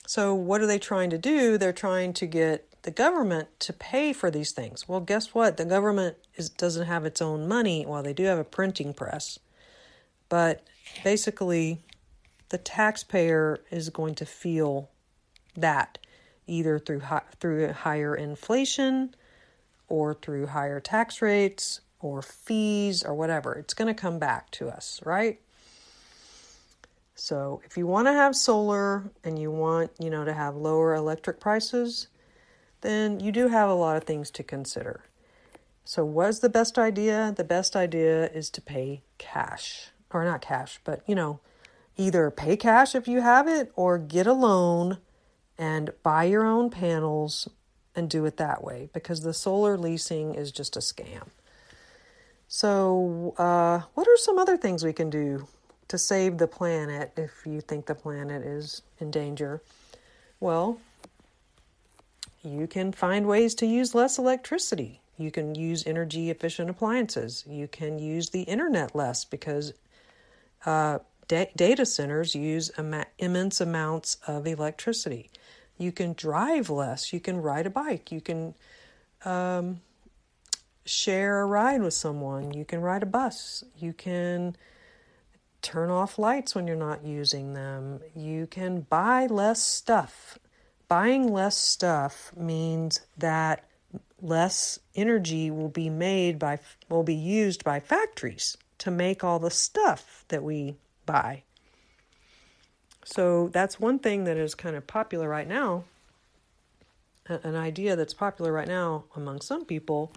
So, 0.05 0.35
what 0.35 0.61
are 0.62 0.67
they 0.67 0.81
trying 0.81 1.11
to 1.11 1.19
do? 1.19 1.57
They're 1.59 1.73
trying 1.73 2.12
to 2.14 2.27
get 2.27 2.83
the 2.83 2.90
government 2.90 3.49
to 3.61 3.73
pay 3.73 4.12
for 4.12 4.33
these 4.33 4.51
things. 4.51 4.88
Well, 4.88 4.99
guess 4.99 5.33
what? 5.33 5.59
The 5.59 5.64
government 5.64 6.17
is, 6.35 6.51
doesn't 6.51 6.87
have 6.87 7.05
its 7.05 7.23
own 7.23 7.47
money. 7.47 7.87
Well, 7.87 8.03
they 8.03 8.14
do 8.14 8.25
have 8.25 8.38
a 8.38 8.45
printing 8.45 8.95
press. 8.95 9.38
But 10.29 10.64
basically, 11.05 11.85
the 12.49 12.59
taxpayer 12.59 13.61
is 13.71 13.90
going 13.90 14.17
to 14.17 14.27
feel 14.27 14.90
that 15.57 15.99
either 16.47 16.79
through 16.79 17.03
through 17.40 17.73
higher 17.73 18.14
inflation 18.14 19.14
or 19.88 20.14
through 20.14 20.47
higher 20.47 20.81
tax 20.81 21.23
rates 21.23 21.81
or 22.01 22.23
fees 22.23 23.03
or 23.03 23.14
whatever. 23.14 23.55
It's 23.55 23.75
going 23.75 23.93
to 23.93 23.99
come 23.99 24.19
back 24.19 24.51
to 24.53 24.69
us, 24.69 25.01
right? 25.05 25.40
So, 27.14 27.62
if 27.64 27.77
you 27.77 27.87
want 27.87 28.09
to 28.09 28.12
have 28.12 28.35
solar 28.35 29.05
and 29.23 29.38
you 29.38 29.51
want, 29.51 29.93
you 30.01 30.11
know, 30.11 30.25
to 30.25 30.33
have 30.33 30.57
lower 30.57 30.95
electric 30.95 31.38
prices, 31.38 32.09
then 32.81 33.21
you 33.21 33.31
do 33.31 33.49
have 33.49 33.71
a 33.71 33.75
lot 33.75 33.97
of 33.97 34.05
things 34.05 34.31
to 34.33 34.43
consider. 34.43 35.05
So, 35.85 36.05
what's 36.05 36.40
the 36.40 36.49
best 36.49 36.77
idea? 36.77 37.33
The 37.37 37.45
best 37.45 37.77
idea 37.77 38.29
is 38.31 38.51
to 38.51 38.61
pay 38.61 39.03
cash. 39.19 39.90
or 40.11 40.25
not 40.25 40.43
cash, 40.43 40.81
but 40.85 41.03
you 41.07 41.14
know, 41.14 41.40
either 41.97 42.31
pay 42.31 42.57
cash 42.57 42.95
if 42.95 43.09
you 43.09 43.21
have 43.21 43.49
it 43.49 43.73
or 43.77 43.99
get 43.99 44.27
a 44.27 44.33
loan 44.33 44.99
and 45.59 45.90
buy 46.03 46.25
your 46.25 46.45
own 46.45 46.71
panels 46.71 47.49
and 47.95 48.11
do 48.11 48.25
it 48.25 48.37
that 48.37 48.62
way 48.62 48.88
because 48.93 49.21
the 49.23 49.35
solar 49.35 49.79
leasing 49.79 50.35
is 50.35 50.51
just 50.51 50.77
a 50.77 50.81
scam. 50.81 51.29
So, 52.49 53.35
uh, 53.38 53.83
what 53.95 54.07
are 54.07 54.17
some 54.17 54.38
other 54.38 54.57
things 54.57 54.85
we 54.85 54.93
can 54.93 55.11
do 55.11 55.49
to 55.88 55.99
save 55.99 56.38
the 56.38 56.47
planet 56.47 57.12
if 57.17 57.47
you 57.47 57.61
think 57.61 57.87
the 57.87 57.95
planet 57.95 58.43
is 58.43 58.83
in 59.01 59.11
danger? 59.11 59.62
Well, 60.40 60.79
you 62.43 62.67
can 62.67 62.93
find 62.93 63.27
ways 63.27 63.55
to 63.57 63.67
use 63.67 63.95
less 63.95 64.19
electricity. 64.19 65.01
You 65.17 65.31
can 65.31 65.55
use 65.55 65.87
energy 65.87 66.31
efficient 66.31 66.69
appliances. 66.69 67.45
You 67.49 67.69
can 67.69 67.99
use 67.99 68.31
the 68.31 68.43
internet 68.43 68.95
less 68.95 69.25
because 69.25 69.73
uh, 70.67 70.99
da- 71.29 71.51
data 71.57 71.87
centers 71.87 72.35
use 72.35 72.71
ima- 72.77 73.07
immense 73.19 73.61
amounts 73.61 74.19
of 74.27 74.47
electricity. 74.47 75.31
You 75.79 75.93
can 75.93 76.13
drive 76.13 76.71
less. 76.71 77.13
You 77.13 77.21
can 77.21 77.41
ride 77.41 77.67
a 77.67 77.71
bike. 77.71 78.13
You 78.13 78.21
can 78.21 78.55
um, 79.25 79.81
share 80.85 81.41
a 81.41 81.47
ride 81.47 81.83
with 81.83 81.95
someone. 81.95 82.53
You 82.53 82.65
can 82.65 82.81
ride 82.81 83.03
a 83.03 83.07
bus. 83.07 83.65
You 83.79 83.93
can 83.93 84.57
turn 85.63 85.91
off 85.91 86.19
lights 86.19 86.55
when 86.55 86.67
you're 86.67 86.77
not 86.77 87.05
using 87.05 87.55
them. 87.55 88.01
You 88.15 88.47
can 88.47 88.83
buy 88.83 89.27
less 89.27 89.65
stuff. 89.65 90.39
Buying 90.89 91.33
less 91.33 91.57
stuff 91.57 92.33
means 92.37 93.01
that 93.17 93.65
less 94.21 94.79
energy 94.95 95.51
will 95.51 95.69
be 95.69 95.91
made 95.91 96.39
by 96.39 96.59
will 96.89 97.03
be 97.03 97.15
used 97.15 97.65
by 97.65 97.81
factories 97.81 98.57
to 98.79 98.91
make 98.91 99.25
all 99.25 99.39
the 99.39 99.51
stuff 99.51 100.25
that 100.29 100.43
we 100.43 100.77
buy. 101.07 101.43
So 103.05 103.49
that's 103.49 103.79
one 103.79 103.99
thing 103.99 104.25
that 104.25 104.37
is 104.37 104.55
kind 104.55 104.75
of 104.75 104.87
popular 104.87 105.29
right 105.29 105.47
now. 105.47 105.85
An 107.27 107.55
idea 107.55 107.97
that's 107.97 108.14
popular 108.14 108.53
right 108.53 108.69
now 108.69 109.05
among 109.14 109.40
some 109.40 109.64
people 109.64 110.12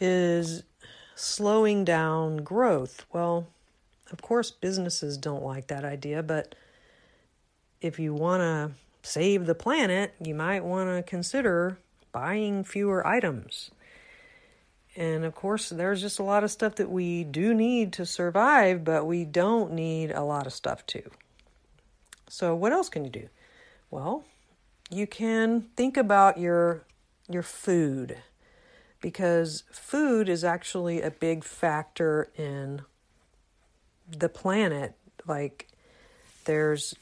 is 0.00 0.62
slowing 1.14 1.84
down 1.84 2.38
growth. 2.38 3.04
Well, 3.12 3.46
of 4.10 4.22
course, 4.22 4.50
businesses 4.50 5.16
don't 5.16 5.44
like 5.44 5.68
that 5.68 5.84
idea, 5.84 6.22
but 6.22 6.54
if 7.80 7.98
you 7.98 8.14
want 8.14 8.40
to 8.40 8.70
save 9.02 9.46
the 9.46 9.54
planet, 9.54 10.14
you 10.22 10.34
might 10.34 10.64
want 10.64 10.88
to 10.88 11.02
consider 11.02 11.78
buying 12.12 12.62
fewer 12.64 13.06
items. 13.06 13.70
And 14.94 15.24
of 15.24 15.34
course, 15.34 15.70
there's 15.70 16.00
just 16.00 16.18
a 16.18 16.22
lot 16.22 16.44
of 16.44 16.50
stuff 16.50 16.74
that 16.76 16.90
we 16.90 17.24
do 17.24 17.54
need 17.54 17.92
to 17.94 18.06
survive, 18.06 18.84
but 18.84 19.06
we 19.06 19.24
don't 19.24 19.72
need 19.72 20.10
a 20.10 20.22
lot 20.22 20.46
of 20.46 20.52
stuff 20.52 20.86
too. 20.86 21.10
So, 22.32 22.54
what 22.54 22.72
else 22.72 22.88
can 22.88 23.04
you 23.04 23.10
do? 23.10 23.28
Well, 23.90 24.24
you 24.90 25.06
can 25.06 25.66
think 25.76 25.98
about 25.98 26.38
your 26.38 26.82
your 27.28 27.42
food 27.42 28.16
because 29.02 29.64
food 29.70 30.30
is 30.30 30.42
actually 30.42 31.02
a 31.02 31.10
big 31.10 31.44
factor 31.44 32.30
in 32.34 32.80
the 34.08 34.30
planet 34.30 34.94
like 35.26 35.68
there's 36.46 36.94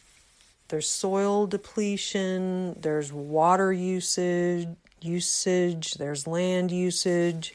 there's 0.66 0.90
soil 0.90 1.46
depletion, 1.46 2.76
there's 2.80 3.12
water 3.12 3.72
usage, 3.72 4.66
usage, 5.00 5.94
there's 5.94 6.26
land 6.26 6.72
usage, 6.72 7.54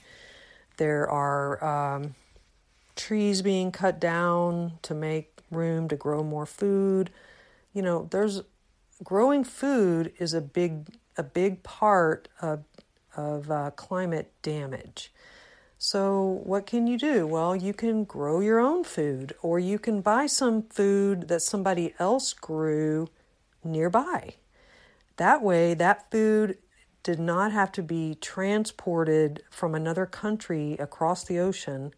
there 0.77 1.09
are 1.09 1.61
um, 1.61 2.15
trees 2.95 3.41
being 3.41 3.73
cut 3.73 3.99
down 3.99 4.79
to 4.83 4.93
make 4.93 5.41
room 5.51 5.89
to 5.89 5.97
grow 5.97 6.23
more 6.23 6.45
food. 6.45 7.11
You 7.75 7.81
know, 7.81 8.07
there's 8.09 8.41
growing 9.03 9.43
food 9.43 10.13
is 10.17 10.33
a 10.33 10.39
big 10.39 10.95
a 11.17 11.23
big 11.23 11.61
part 11.61 12.29
of 12.41 12.63
of 13.17 13.51
uh, 13.51 13.71
climate 13.71 14.31
damage. 14.41 15.11
So, 15.77 16.41
what 16.45 16.65
can 16.65 16.87
you 16.87 16.97
do? 16.97 17.27
Well, 17.27 17.53
you 17.53 17.73
can 17.73 18.05
grow 18.05 18.39
your 18.39 18.59
own 18.59 18.85
food, 18.85 19.35
or 19.41 19.59
you 19.59 19.77
can 19.77 19.99
buy 19.99 20.25
some 20.25 20.63
food 20.63 21.27
that 21.27 21.41
somebody 21.41 21.93
else 21.99 22.31
grew 22.31 23.09
nearby. 23.61 24.35
That 25.17 25.41
way, 25.41 25.73
that 25.73 26.09
food 26.09 26.57
did 27.03 27.19
not 27.19 27.51
have 27.51 27.73
to 27.73 27.83
be 27.83 28.15
transported 28.15 29.43
from 29.49 29.75
another 29.75 30.05
country 30.05 30.77
across 30.79 31.25
the 31.25 31.39
ocean 31.39 31.93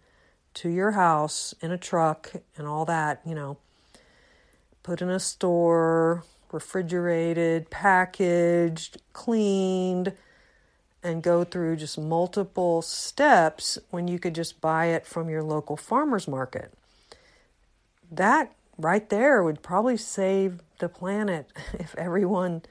to 0.56 0.70
your 0.70 0.92
house 0.92 1.54
in 1.62 1.72
a 1.72 1.78
truck 1.78 2.34
and 2.58 2.66
all 2.66 2.84
that, 2.86 3.22
you 3.24 3.36
know, 3.36 3.58
put 4.88 5.02
in 5.02 5.10
a 5.10 5.20
store, 5.20 6.24
refrigerated, 6.50 7.70
packaged, 7.70 9.02
cleaned, 9.12 10.14
and 11.04 11.22
go 11.22 11.44
through 11.44 11.76
just 11.76 12.00
multiple 12.00 12.82
steps 12.82 13.78
when 13.90 14.08
you 14.08 14.18
could 14.18 14.34
just 14.34 14.62
buy 14.62 14.86
it 14.86 15.06
from 15.06 15.30
your 15.30 15.44
local 15.44 15.76
farmer's 15.76 16.26
market. 16.26 16.72
That 18.10 18.56
right 18.78 19.10
there 19.10 19.44
would 19.44 19.62
probably 19.62 19.98
save 19.98 20.62
the 20.80 20.88
planet 20.88 21.52
if 21.74 21.94
everyone 21.96 22.62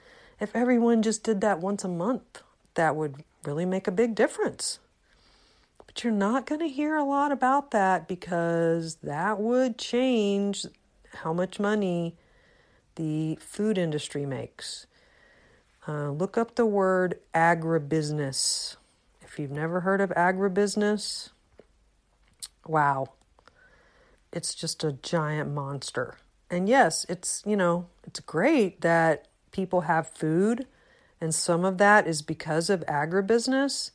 if 0.40 0.57
everyone 0.57 1.02
just 1.02 1.22
did 1.22 1.42
that 1.42 1.61
once 1.61 1.85
a 1.85 1.88
month, 1.88 2.42
that 2.76 2.96
would 2.96 3.24
really 3.44 3.66
make 3.66 3.87
a 3.87 3.92
big 3.92 4.14
difference. 4.14 4.79
But 5.87 6.02
you're 6.02 6.14
not 6.14 6.46
going 6.46 6.61
to 6.61 6.68
hear 6.68 6.96
a 6.96 7.05
lot 7.05 7.31
about 7.31 7.72
that 7.72 8.09
because 8.09 8.96
that 9.02 9.38
would 9.38 9.76
change 9.76 10.64
how 11.16 11.33
much 11.33 11.59
money 11.59 12.16
the 12.96 13.37
food 13.40 13.79
industry 13.79 14.26
makes. 14.26 14.87
Uh, 15.87 16.11
look 16.11 16.37
up 16.37 16.57
the 16.57 16.66
word 16.66 17.18
agribusiness. 17.35 18.76
If 19.22 19.38
you've 19.38 19.50
never 19.50 19.81
heard 19.81 20.00
of 20.00 20.11
agribusiness, 20.11 21.31
wow, 22.66 23.12
it's 24.33 24.55
just 24.55 24.83
a 24.83 24.92
giant 24.92 25.52
monster. 25.52 26.16
And 26.50 26.68
yes, 26.68 27.07
it's, 27.09 27.42
you 27.46 27.57
know, 27.57 27.87
it's 28.05 28.20
great 28.20 28.81
that 28.81 29.29
people 29.52 29.83
have 29.83 30.09
food, 30.09 30.66
and 31.20 31.35
some 31.35 31.64
of 31.64 31.79
that 31.79 32.07
is 32.07 32.22
because 32.22 32.68
of 32.68 32.85
agribusiness, 32.87 33.92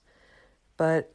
but 0.78 1.12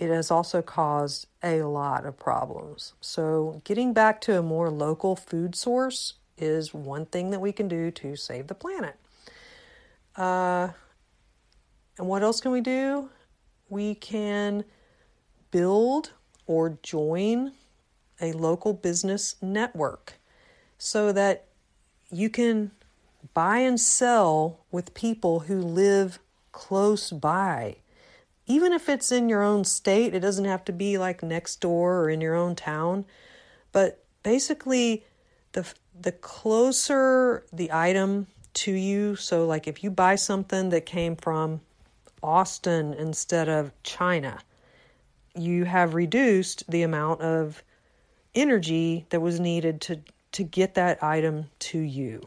it 0.00 0.08
has 0.08 0.30
also 0.30 0.62
caused 0.62 1.26
a 1.42 1.62
lot 1.62 2.06
of 2.06 2.18
problems. 2.18 2.94
So, 3.02 3.60
getting 3.64 3.92
back 3.92 4.22
to 4.22 4.38
a 4.38 4.42
more 4.42 4.70
local 4.70 5.14
food 5.14 5.54
source 5.54 6.14
is 6.38 6.72
one 6.72 7.04
thing 7.04 7.30
that 7.30 7.40
we 7.40 7.52
can 7.52 7.68
do 7.68 7.90
to 7.90 8.16
save 8.16 8.46
the 8.46 8.54
planet. 8.54 8.96
Uh, 10.16 10.68
and 11.98 12.08
what 12.08 12.22
else 12.22 12.40
can 12.40 12.50
we 12.50 12.62
do? 12.62 13.10
We 13.68 13.94
can 13.94 14.64
build 15.50 16.12
or 16.46 16.78
join 16.82 17.52
a 18.22 18.32
local 18.32 18.72
business 18.72 19.36
network 19.42 20.14
so 20.78 21.12
that 21.12 21.44
you 22.10 22.30
can 22.30 22.70
buy 23.34 23.58
and 23.58 23.78
sell 23.78 24.60
with 24.70 24.94
people 24.94 25.40
who 25.40 25.60
live 25.60 26.20
close 26.52 27.10
by. 27.10 27.76
Even 28.50 28.72
if 28.72 28.88
it's 28.88 29.12
in 29.12 29.28
your 29.28 29.44
own 29.44 29.62
state, 29.62 30.12
it 30.12 30.18
doesn't 30.18 30.44
have 30.44 30.64
to 30.64 30.72
be 30.72 30.98
like 30.98 31.22
next 31.22 31.60
door 31.60 32.00
or 32.00 32.10
in 32.10 32.20
your 32.20 32.34
own 32.34 32.56
town. 32.56 33.04
But 33.70 34.02
basically, 34.24 35.04
the 35.52 35.72
the 36.00 36.10
closer 36.10 37.44
the 37.52 37.70
item 37.70 38.26
to 38.54 38.72
you, 38.72 39.14
so 39.14 39.46
like 39.46 39.68
if 39.68 39.84
you 39.84 39.90
buy 39.92 40.16
something 40.16 40.70
that 40.70 40.84
came 40.84 41.14
from 41.14 41.60
Austin 42.24 42.92
instead 42.92 43.48
of 43.48 43.70
China, 43.84 44.40
you 45.36 45.64
have 45.64 45.94
reduced 45.94 46.68
the 46.68 46.82
amount 46.82 47.20
of 47.20 47.62
energy 48.34 49.06
that 49.10 49.20
was 49.20 49.38
needed 49.38 49.80
to 49.82 50.00
to 50.32 50.42
get 50.42 50.74
that 50.74 51.00
item 51.04 51.48
to 51.60 51.78
you. 51.78 52.26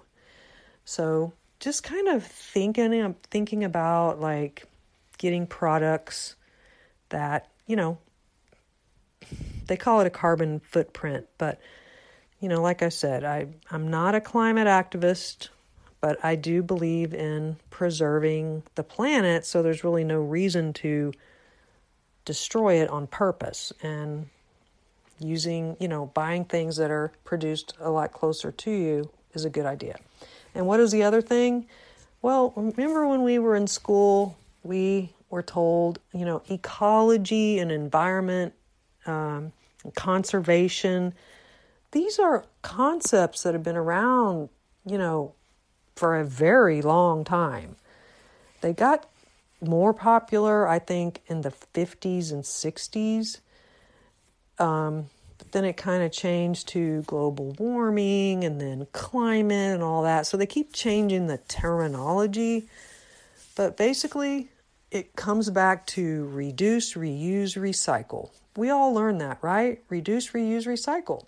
So 0.86 1.34
just 1.60 1.84
kind 1.84 2.08
of 2.08 2.24
thinking 2.24 3.02
um, 3.02 3.18
thinking 3.30 3.66
about 3.66 4.22
like 4.22 4.70
getting 5.24 5.48
products 5.48 6.36
that, 7.08 7.50
you 7.66 7.78
know, 7.78 7.98
they 9.68 9.78
call 9.78 10.02
it 10.02 10.06
a 10.06 10.10
carbon 10.10 10.60
footprint, 10.60 11.26
but 11.38 11.62
you 12.42 12.50
know, 12.50 12.62
like 12.62 12.84
I 12.84 12.90
said, 12.90 13.24
I 13.24 13.48
I'm 13.72 13.88
not 13.88 14.16
a 14.16 14.20
climate 14.20 14.68
activist, 14.68 15.48
but 16.02 16.18
I 16.26 16.36
do 16.36 16.62
believe 16.62 17.14
in 17.14 17.56
preserving 17.70 18.64
the 18.76 18.84
planet, 18.84 19.46
so 19.46 19.64
there's 19.64 19.86
really 19.86 20.04
no 20.04 20.20
reason 20.20 20.74
to 20.74 21.14
destroy 22.26 22.82
it 22.82 22.90
on 22.90 23.08
purpose 23.08 23.72
and 23.82 24.28
using, 25.20 25.78
you 25.80 25.88
know, 25.88 26.08
buying 26.08 26.44
things 26.44 26.76
that 26.76 26.92
are 26.92 27.14
produced 27.24 27.76
a 27.80 27.90
lot 27.90 28.12
closer 28.12 28.52
to 28.52 28.72
you 28.72 29.10
is 29.34 29.46
a 29.46 29.50
good 29.50 29.66
idea. 29.66 29.96
And 30.54 30.68
what 30.68 30.82
is 30.82 30.92
the 30.92 31.04
other 31.04 31.22
thing? 31.22 31.66
Well, 32.22 32.52
remember 32.58 33.08
when 33.08 33.24
we 33.24 33.40
were 33.40 33.56
in 33.56 33.68
school, 33.68 34.38
we 34.64 35.14
were 35.30 35.44
told, 35.44 36.00
you 36.14 36.26
know, 36.26 36.42
ecology 36.50 37.60
and 37.60 37.72
environment, 37.72 38.54
um, 39.06 39.52
conservation, 39.96 41.14
these 41.92 42.18
are 42.18 42.46
concepts 42.62 43.44
that 43.44 43.54
have 43.54 43.64
been 43.64 43.76
around, 43.76 44.50
you 44.86 44.98
know, 44.98 45.34
for 45.96 46.20
a 46.20 46.24
very 46.24 46.82
long 46.82 47.24
time. 47.24 47.76
They 48.62 48.74
got 48.74 49.08
more 49.62 49.94
popular, 49.94 50.68
I 50.68 50.80
think, 50.80 51.22
in 51.28 51.42
the 51.42 51.52
50s 51.52 52.32
and 52.32 52.44
60s. 52.44 53.40
Um, 54.60 55.10
but 55.38 55.52
then 55.52 55.66
it 55.66 55.78
kind 55.78 56.04
of 56.04 56.12
changed 56.12 56.68
to 56.70 57.02
global 57.04 57.56
warming 57.60 58.44
and 58.44 58.60
then 58.62 58.88
climate 58.92 59.74
and 59.74 59.84
all 59.84 60.04
that. 60.04 60.26
So 60.26 60.38
they 60.38 60.46
keep 60.46 60.74
changing 60.74 61.28
the 61.28 61.38
terminology. 61.38 62.68
But 63.56 63.78
basically, 63.78 64.50
it 64.94 65.16
comes 65.16 65.50
back 65.50 65.88
to 65.88 66.28
reduce, 66.28 66.94
reuse, 66.94 67.58
recycle. 67.58 68.30
We 68.56 68.70
all 68.70 68.94
learn 68.94 69.18
that, 69.18 69.40
right? 69.42 69.82
Reduce, 69.90 70.32
reuse, 70.32 70.68
recycle. 70.68 71.26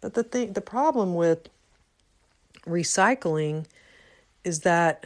But 0.00 0.14
the 0.14 0.24
thing 0.24 0.54
the 0.54 0.62
problem 0.62 1.14
with 1.14 1.50
recycling 2.66 3.66
is 4.44 4.60
that 4.60 5.04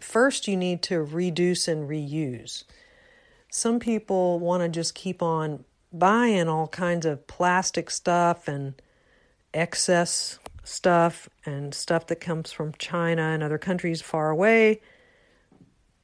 first 0.00 0.48
you 0.48 0.56
need 0.56 0.82
to 0.84 1.02
reduce 1.02 1.68
and 1.68 1.88
reuse. 1.88 2.64
Some 3.50 3.78
people 3.78 4.38
want 4.40 4.62
to 4.62 4.70
just 4.70 4.94
keep 4.94 5.22
on 5.22 5.64
buying 5.92 6.48
all 6.48 6.68
kinds 6.68 7.04
of 7.04 7.26
plastic 7.26 7.90
stuff 7.90 8.48
and 8.48 8.80
excess 9.52 10.38
stuff 10.64 11.28
and 11.44 11.74
stuff 11.74 12.06
that 12.06 12.16
comes 12.16 12.50
from 12.50 12.72
China 12.78 13.22
and 13.22 13.42
other 13.42 13.58
countries 13.58 14.00
far 14.00 14.30
away 14.30 14.80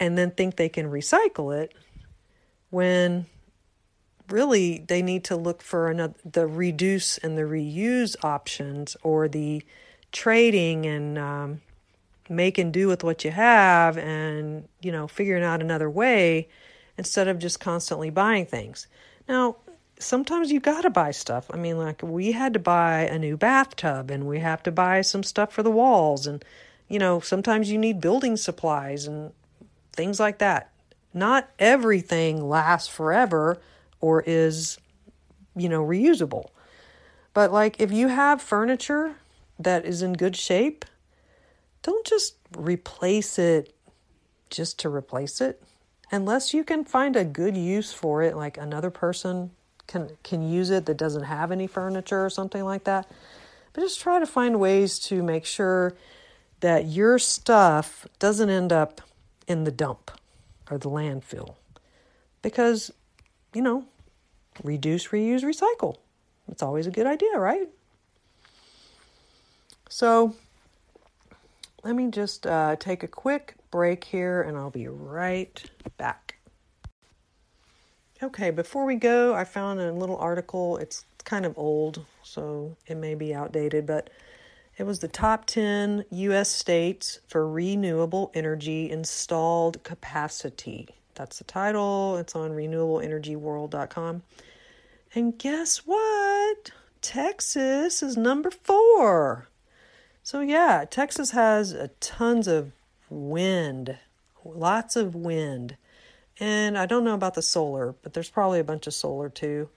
and 0.00 0.16
then 0.16 0.30
think 0.30 0.56
they 0.56 0.68
can 0.68 0.90
recycle 0.90 1.56
it 1.56 1.74
when 2.70 3.26
really 4.30 4.78
they 4.88 5.02
need 5.02 5.24
to 5.24 5.36
look 5.36 5.62
for 5.62 5.88
another 5.90 6.14
the 6.24 6.46
reduce 6.46 7.18
and 7.18 7.36
the 7.36 7.42
reuse 7.42 8.16
options 8.24 8.96
or 9.02 9.28
the 9.28 9.62
trading 10.12 10.86
and 10.86 11.18
um, 11.18 11.60
make 12.28 12.58
and 12.58 12.72
do 12.72 12.88
with 12.88 13.04
what 13.04 13.24
you 13.24 13.30
have 13.30 13.98
and 13.98 14.66
you 14.80 14.90
know 14.90 15.06
figuring 15.06 15.44
out 15.44 15.60
another 15.60 15.90
way 15.90 16.48
instead 16.96 17.28
of 17.28 17.38
just 17.38 17.60
constantly 17.60 18.10
buying 18.10 18.46
things. 18.46 18.86
Now 19.28 19.56
sometimes 19.98 20.50
you 20.50 20.60
got 20.60 20.82
to 20.82 20.90
buy 20.90 21.10
stuff. 21.10 21.50
I 21.52 21.56
mean 21.56 21.76
like 21.76 22.02
we 22.02 22.32
had 22.32 22.54
to 22.54 22.58
buy 22.58 23.00
a 23.02 23.18
new 23.18 23.36
bathtub 23.36 24.10
and 24.10 24.26
we 24.26 24.38
have 24.38 24.62
to 24.62 24.72
buy 24.72 25.02
some 25.02 25.22
stuff 25.22 25.52
for 25.52 25.62
the 25.62 25.70
walls 25.70 26.26
and 26.26 26.44
you 26.88 26.98
know 26.98 27.20
sometimes 27.20 27.70
you 27.70 27.78
need 27.78 28.00
building 28.00 28.36
supplies 28.36 29.06
and 29.06 29.32
things 29.92 30.20
like 30.20 30.38
that. 30.38 30.70
Not 31.12 31.50
everything 31.59 32.48
lasts 32.48 32.88
forever 32.88 33.61
or 34.00 34.22
is 34.26 34.79
you 35.57 35.68
know 35.68 35.85
reusable. 35.85 36.50
But 37.35 37.53
like 37.53 37.81
if 37.81 37.92
you 37.92 38.09
have 38.09 38.40
furniture 38.40 39.16
that 39.59 39.85
is 39.85 40.03
in 40.03 40.14
good 40.14 40.37
shape 40.37 40.85
don't 41.83 42.07
just 42.07 42.37
replace 42.57 43.38
it 43.38 43.74
just 44.50 44.79
to 44.81 44.88
replace 44.88 45.40
it. 45.40 45.62
Unless 46.12 46.53
you 46.53 46.64
can 46.64 46.85
find 46.85 47.16
a 47.16 47.24
good 47.24 47.57
use 47.57 47.92
for 47.92 48.22
it 48.22 48.37
like 48.37 48.59
another 48.59 48.90
person 48.90 49.50
can 49.87 50.16
can 50.22 50.48
use 50.48 50.70
it 50.70 50.87
that 50.87 50.96
doesn't 50.96 51.24
have 51.24 51.50
any 51.50 51.66
furniture 51.66 52.24
or 52.24 52.31
something 52.31 52.64
like 52.64 52.85
that. 52.85 53.11
But 53.72 53.83
just 53.83 54.00
try 54.00 54.18
to 54.18 54.26
find 54.26 54.59
ways 54.61 54.98
to 55.00 55.22
make 55.22 55.44
sure 55.44 55.94
that 56.61 56.87
your 56.87 57.18
stuff 57.18 58.07
doesn't 58.18 58.50
end 58.50 58.72
up 58.72 59.00
in 59.50 59.64
the 59.64 59.70
dump 59.70 60.10
or 60.70 60.78
the 60.78 60.88
landfill 60.88 61.56
because 62.42 62.90
you 63.52 63.60
know 63.60 63.84
reduce 64.62 65.08
reuse 65.08 65.42
recycle 65.42 65.96
it's 66.48 66.62
always 66.62 66.86
a 66.86 66.90
good 66.90 67.06
idea 67.06 67.38
right 67.38 67.68
so 69.88 70.34
let 71.82 71.96
me 71.96 72.10
just 72.10 72.46
uh, 72.46 72.76
take 72.76 73.02
a 73.02 73.08
quick 73.08 73.54
break 73.70 74.04
here 74.04 74.42
and 74.42 74.56
I'll 74.56 74.70
be 74.70 74.86
right 74.86 75.62
back. 75.96 76.36
Okay, 78.22 78.50
before 78.50 78.84
we 78.84 78.96
go, 78.96 79.34
I 79.34 79.44
found 79.44 79.80
a 79.80 79.92
little 79.92 80.16
article. 80.16 80.76
It's 80.76 81.04
kind 81.24 81.46
of 81.46 81.56
old, 81.56 82.04
so 82.22 82.76
it 82.86 82.96
may 82.96 83.14
be 83.14 83.34
outdated, 83.34 83.86
but 83.86 84.10
it 84.80 84.86
was 84.86 85.00
the 85.00 85.08
top 85.08 85.44
10 85.44 86.06
U.S. 86.10 86.48
states 86.48 87.20
for 87.28 87.46
renewable 87.46 88.30
energy 88.32 88.90
installed 88.90 89.82
capacity. 89.82 90.88
That's 91.16 91.36
the 91.36 91.44
title. 91.44 92.16
It's 92.16 92.34
on 92.34 92.52
renewableenergyworld.com. 92.52 94.22
And 95.14 95.38
guess 95.38 95.82
what? 95.84 96.70
Texas 97.02 98.02
is 98.02 98.16
number 98.16 98.50
four. 98.50 99.48
So, 100.22 100.40
yeah, 100.40 100.86
Texas 100.88 101.32
has 101.32 101.76
tons 102.00 102.48
of 102.48 102.72
wind, 103.10 103.98
lots 104.46 104.96
of 104.96 105.14
wind. 105.14 105.76
And 106.38 106.78
I 106.78 106.86
don't 106.86 107.04
know 107.04 107.12
about 107.12 107.34
the 107.34 107.42
solar, 107.42 107.94
but 108.02 108.14
there's 108.14 108.30
probably 108.30 108.60
a 108.60 108.64
bunch 108.64 108.86
of 108.86 108.94
solar 108.94 109.28
too. 109.28 109.68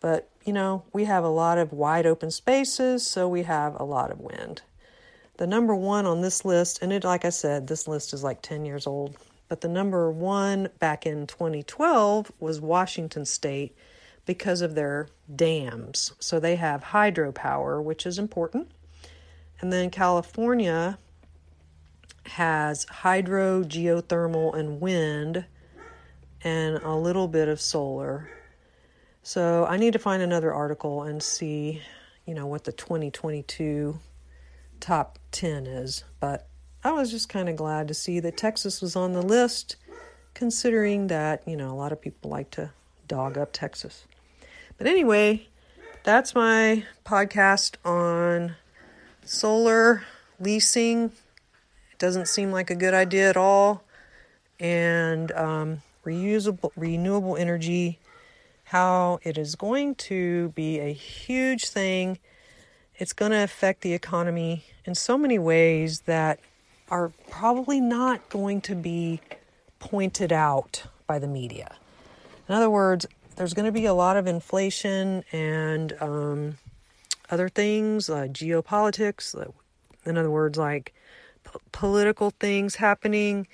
But, 0.00 0.28
you 0.44 0.52
know, 0.52 0.84
we 0.92 1.04
have 1.04 1.24
a 1.24 1.28
lot 1.28 1.58
of 1.58 1.72
wide 1.72 2.06
open 2.06 2.30
spaces, 2.30 3.06
so 3.06 3.28
we 3.28 3.42
have 3.42 3.78
a 3.78 3.84
lot 3.84 4.10
of 4.10 4.20
wind. 4.20 4.62
The 5.36 5.46
number 5.46 5.74
one 5.74 6.06
on 6.06 6.20
this 6.20 6.44
list, 6.44 6.80
and 6.82 6.92
it, 6.92 7.04
like 7.04 7.24
I 7.24 7.30
said, 7.30 7.66
this 7.66 7.86
list 7.86 8.12
is 8.12 8.24
like 8.24 8.42
10 8.42 8.64
years 8.64 8.86
old, 8.86 9.16
but 9.48 9.60
the 9.60 9.68
number 9.68 10.10
one 10.10 10.68
back 10.78 11.06
in 11.06 11.26
2012 11.26 12.32
was 12.40 12.60
Washington 12.60 13.24
State 13.24 13.76
because 14.26 14.60
of 14.60 14.74
their 14.74 15.08
dams. 15.34 16.12
So 16.20 16.38
they 16.38 16.56
have 16.56 16.84
hydropower, 16.84 17.82
which 17.82 18.06
is 18.06 18.18
important. 18.18 18.70
And 19.60 19.72
then 19.72 19.90
California 19.90 20.98
has 22.26 22.84
hydro, 22.84 23.64
geothermal, 23.64 24.54
and 24.54 24.80
wind, 24.80 25.44
and 26.42 26.76
a 26.82 26.94
little 26.94 27.28
bit 27.28 27.48
of 27.48 27.60
solar. 27.60 28.30
So 29.22 29.66
I 29.66 29.76
need 29.76 29.92
to 29.92 29.98
find 29.98 30.22
another 30.22 30.52
article 30.52 31.02
and 31.02 31.22
see, 31.22 31.82
you 32.26 32.34
know, 32.34 32.46
what 32.46 32.64
the 32.64 32.72
2022 32.72 33.98
top 34.80 35.18
10 35.32 35.66
is. 35.66 36.04
But 36.20 36.48
I 36.82 36.92
was 36.92 37.10
just 37.10 37.28
kind 37.28 37.48
of 37.48 37.56
glad 37.56 37.88
to 37.88 37.94
see 37.94 38.20
that 38.20 38.36
Texas 38.36 38.80
was 38.80 38.96
on 38.96 39.12
the 39.12 39.22
list, 39.22 39.76
considering 40.32 41.08
that, 41.08 41.46
you 41.46 41.56
know, 41.56 41.70
a 41.70 41.76
lot 41.76 41.92
of 41.92 42.00
people 42.00 42.30
like 42.30 42.50
to 42.52 42.70
dog 43.06 43.36
up 43.36 43.52
Texas. 43.52 44.06
But 44.78 44.86
anyway, 44.86 45.46
that's 46.02 46.34
my 46.34 46.84
podcast 47.04 47.76
on 47.84 48.56
solar 49.22 50.02
leasing 50.38 51.12
It 51.92 51.98
doesn't 51.98 52.28
seem 52.28 52.50
like 52.50 52.70
a 52.70 52.74
good 52.74 52.94
idea 52.94 53.28
at 53.28 53.36
all. 53.36 53.84
And 54.58 55.30
um, 55.32 55.82
reusable, 56.04 56.70
renewable 56.76 57.36
energy, 57.36 57.98
how 58.70 59.18
it 59.24 59.36
is 59.36 59.56
going 59.56 59.96
to 59.96 60.50
be 60.50 60.78
a 60.78 60.92
huge 60.92 61.68
thing. 61.68 62.16
It's 62.94 63.12
going 63.12 63.32
to 63.32 63.42
affect 63.42 63.80
the 63.80 63.94
economy 63.94 64.64
in 64.84 64.94
so 64.94 65.18
many 65.18 65.40
ways 65.40 66.02
that 66.02 66.38
are 66.88 67.10
probably 67.28 67.80
not 67.80 68.28
going 68.28 68.60
to 68.60 68.76
be 68.76 69.20
pointed 69.80 70.32
out 70.32 70.84
by 71.08 71.18
the 71.18 71.26
media. 71.26 71.74
In 72.48 72.54
other 72.54 72.70
words, 72.70 73.06
there's 73.34 73.54
going 73.54 73.66
to 73.66 73.72
be 73.72 73.86
a 73.86 73.94
lot 73.94 74.16
of 74.16 74.28
inflation 74.28 75.24
and 75.32 75.92
um, 76.00 76.58
other 77.28 77.48
things, 77.48 78.08
uh, 78.08 78.28
geopolitics, 78.30 79.34
in 80.04 80.16
other 80.16 80.30
words, 80.30 80.56
like 80.56 80.94
p- 81.42 81.58
political 81.72 82.30
things 82.30 82.76
happening 82.76 83.48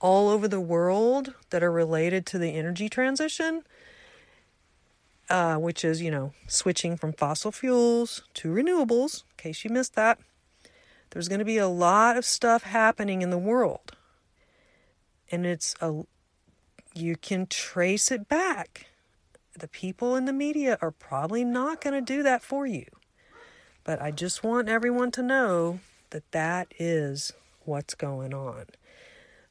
all 0.00 0.28
over 0.28 0.46
the 0.46 0.60
world 0.60 1.32
that 1.48 1.62
are 1.62 1.72
related 1.72 2.26
to 2.26 2.38
the 2.38 2.50
energy 2.50 2.90
transition, 2.90 3.62
uh, 5.30 5.56
which 5.56 5.84
is, 5.84 6.02
you 6.02 6.10
know, 6.10 6.32
switching 6.46 6.96
from 6.96 7.12
fossil 7.12 7.52
fuels 7.52 8.22
to 8.34 8.48
renewables, 8.48 9.22
in 9.22 9.36
case 9.36 9.64
you 9.64 9.70
missed 9.70 9.94
that. 9.94 10.18
There's 11.10 11.28
going 11.28 11.38
to 11.38 11.44
be 11.44 11.58
a 11.58 11.68
lot 11.68 12.16
of 12.16 12.24
stuff 12.24 12.64
happening 12.64 13.22
in 13.22 13.30
the 13.30 13.38
world. 13.38 13.92
And 15.30 15.46
it's 15.46 15.74
a, 15.80 16.02
you 16.94 17.16
can 17.16 17.46
trace 17.46 18.10
it 18.10 18.28
back 18.28 18.86
the 19.58 19.68
people 19.68 20.16
in 20.16 20.24
the 20.24 20.32
media 20.32 20.78
are 20.80 20.90
probably 20.90 21.44
not 21.44 21.80
going 21.80 21.94
to 21.94 22.00
do 22.00 22.22
that 22.22 22.42
for 22.42 22.66
you. 22.66 22.86
But 23.84 24.00
I 24.00 24.10
just 24.10 24.42
want 24.42 24.68
everyone 24.68 25.10
to 25.12 25.22
know 25.22 25.80
that 26.10 26.30
that 26.32 26.72
is 26.78 27.32
what's 27.64 27.94
going 27.94 28.34
on. 28.34 28.66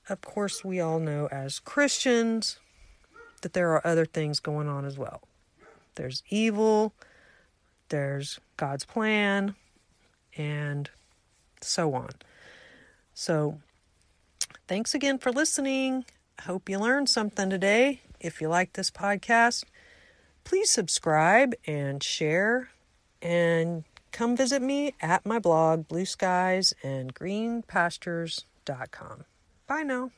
Of 0.09 0.21
course, 0.21 0.63
we 0.63 0.81
all 0.81 0.99
know 0.99 1.27
as 1.31 1.59
Christians 1.59 2.59
that 3.41 3.53
there 3.53 3.71
are 3.71 3.85
other 3.85 4.05
things 4.05 4.39
going 4.39 4.67
on 4.67 4.85
as 4.85 4.97
well. 4.97 5.21
There's 5.95 6.23
evil, 6.29 6.93
there's 7.89 8.39
God's 8.57 8.85
plan, 8.85 9.55
and 10.35 10.89
so 11.61 11.93
on. 11.93 12.09
So, 13.13 13.59
thanks 14.67 14.93
again 14.95 15.19
for 15.19 15.31
listening. 15.31 16.05
I 16.39 16.43
Hope 16.43 16.69
you 16.69 16.79
learned 16.79 17.09
something 17.09 17.49
today. 17.49 18.01
If 18.19 18.41
you 18.41 18.47
like 18.47 18.73
this 18.73 18.89
podcast, 18.89 19.65
please 20.43 20.69
subscribe 20.69 21.53
and 21.67 22.01
share 22.01 22.69
And 23.21 23.85
come 24.11 24.35
visit 24.35 24.61
me 24.61 24.93
at 25.01 25.25
my 25.25 25.39
blog, 25.39 25.87
Blue 25.87 26.05
Skies 26.05 26.73
and 26.83 27.13
Green. 27.13 27.63
Bye 29.67 29.83
now. 29.83 30.11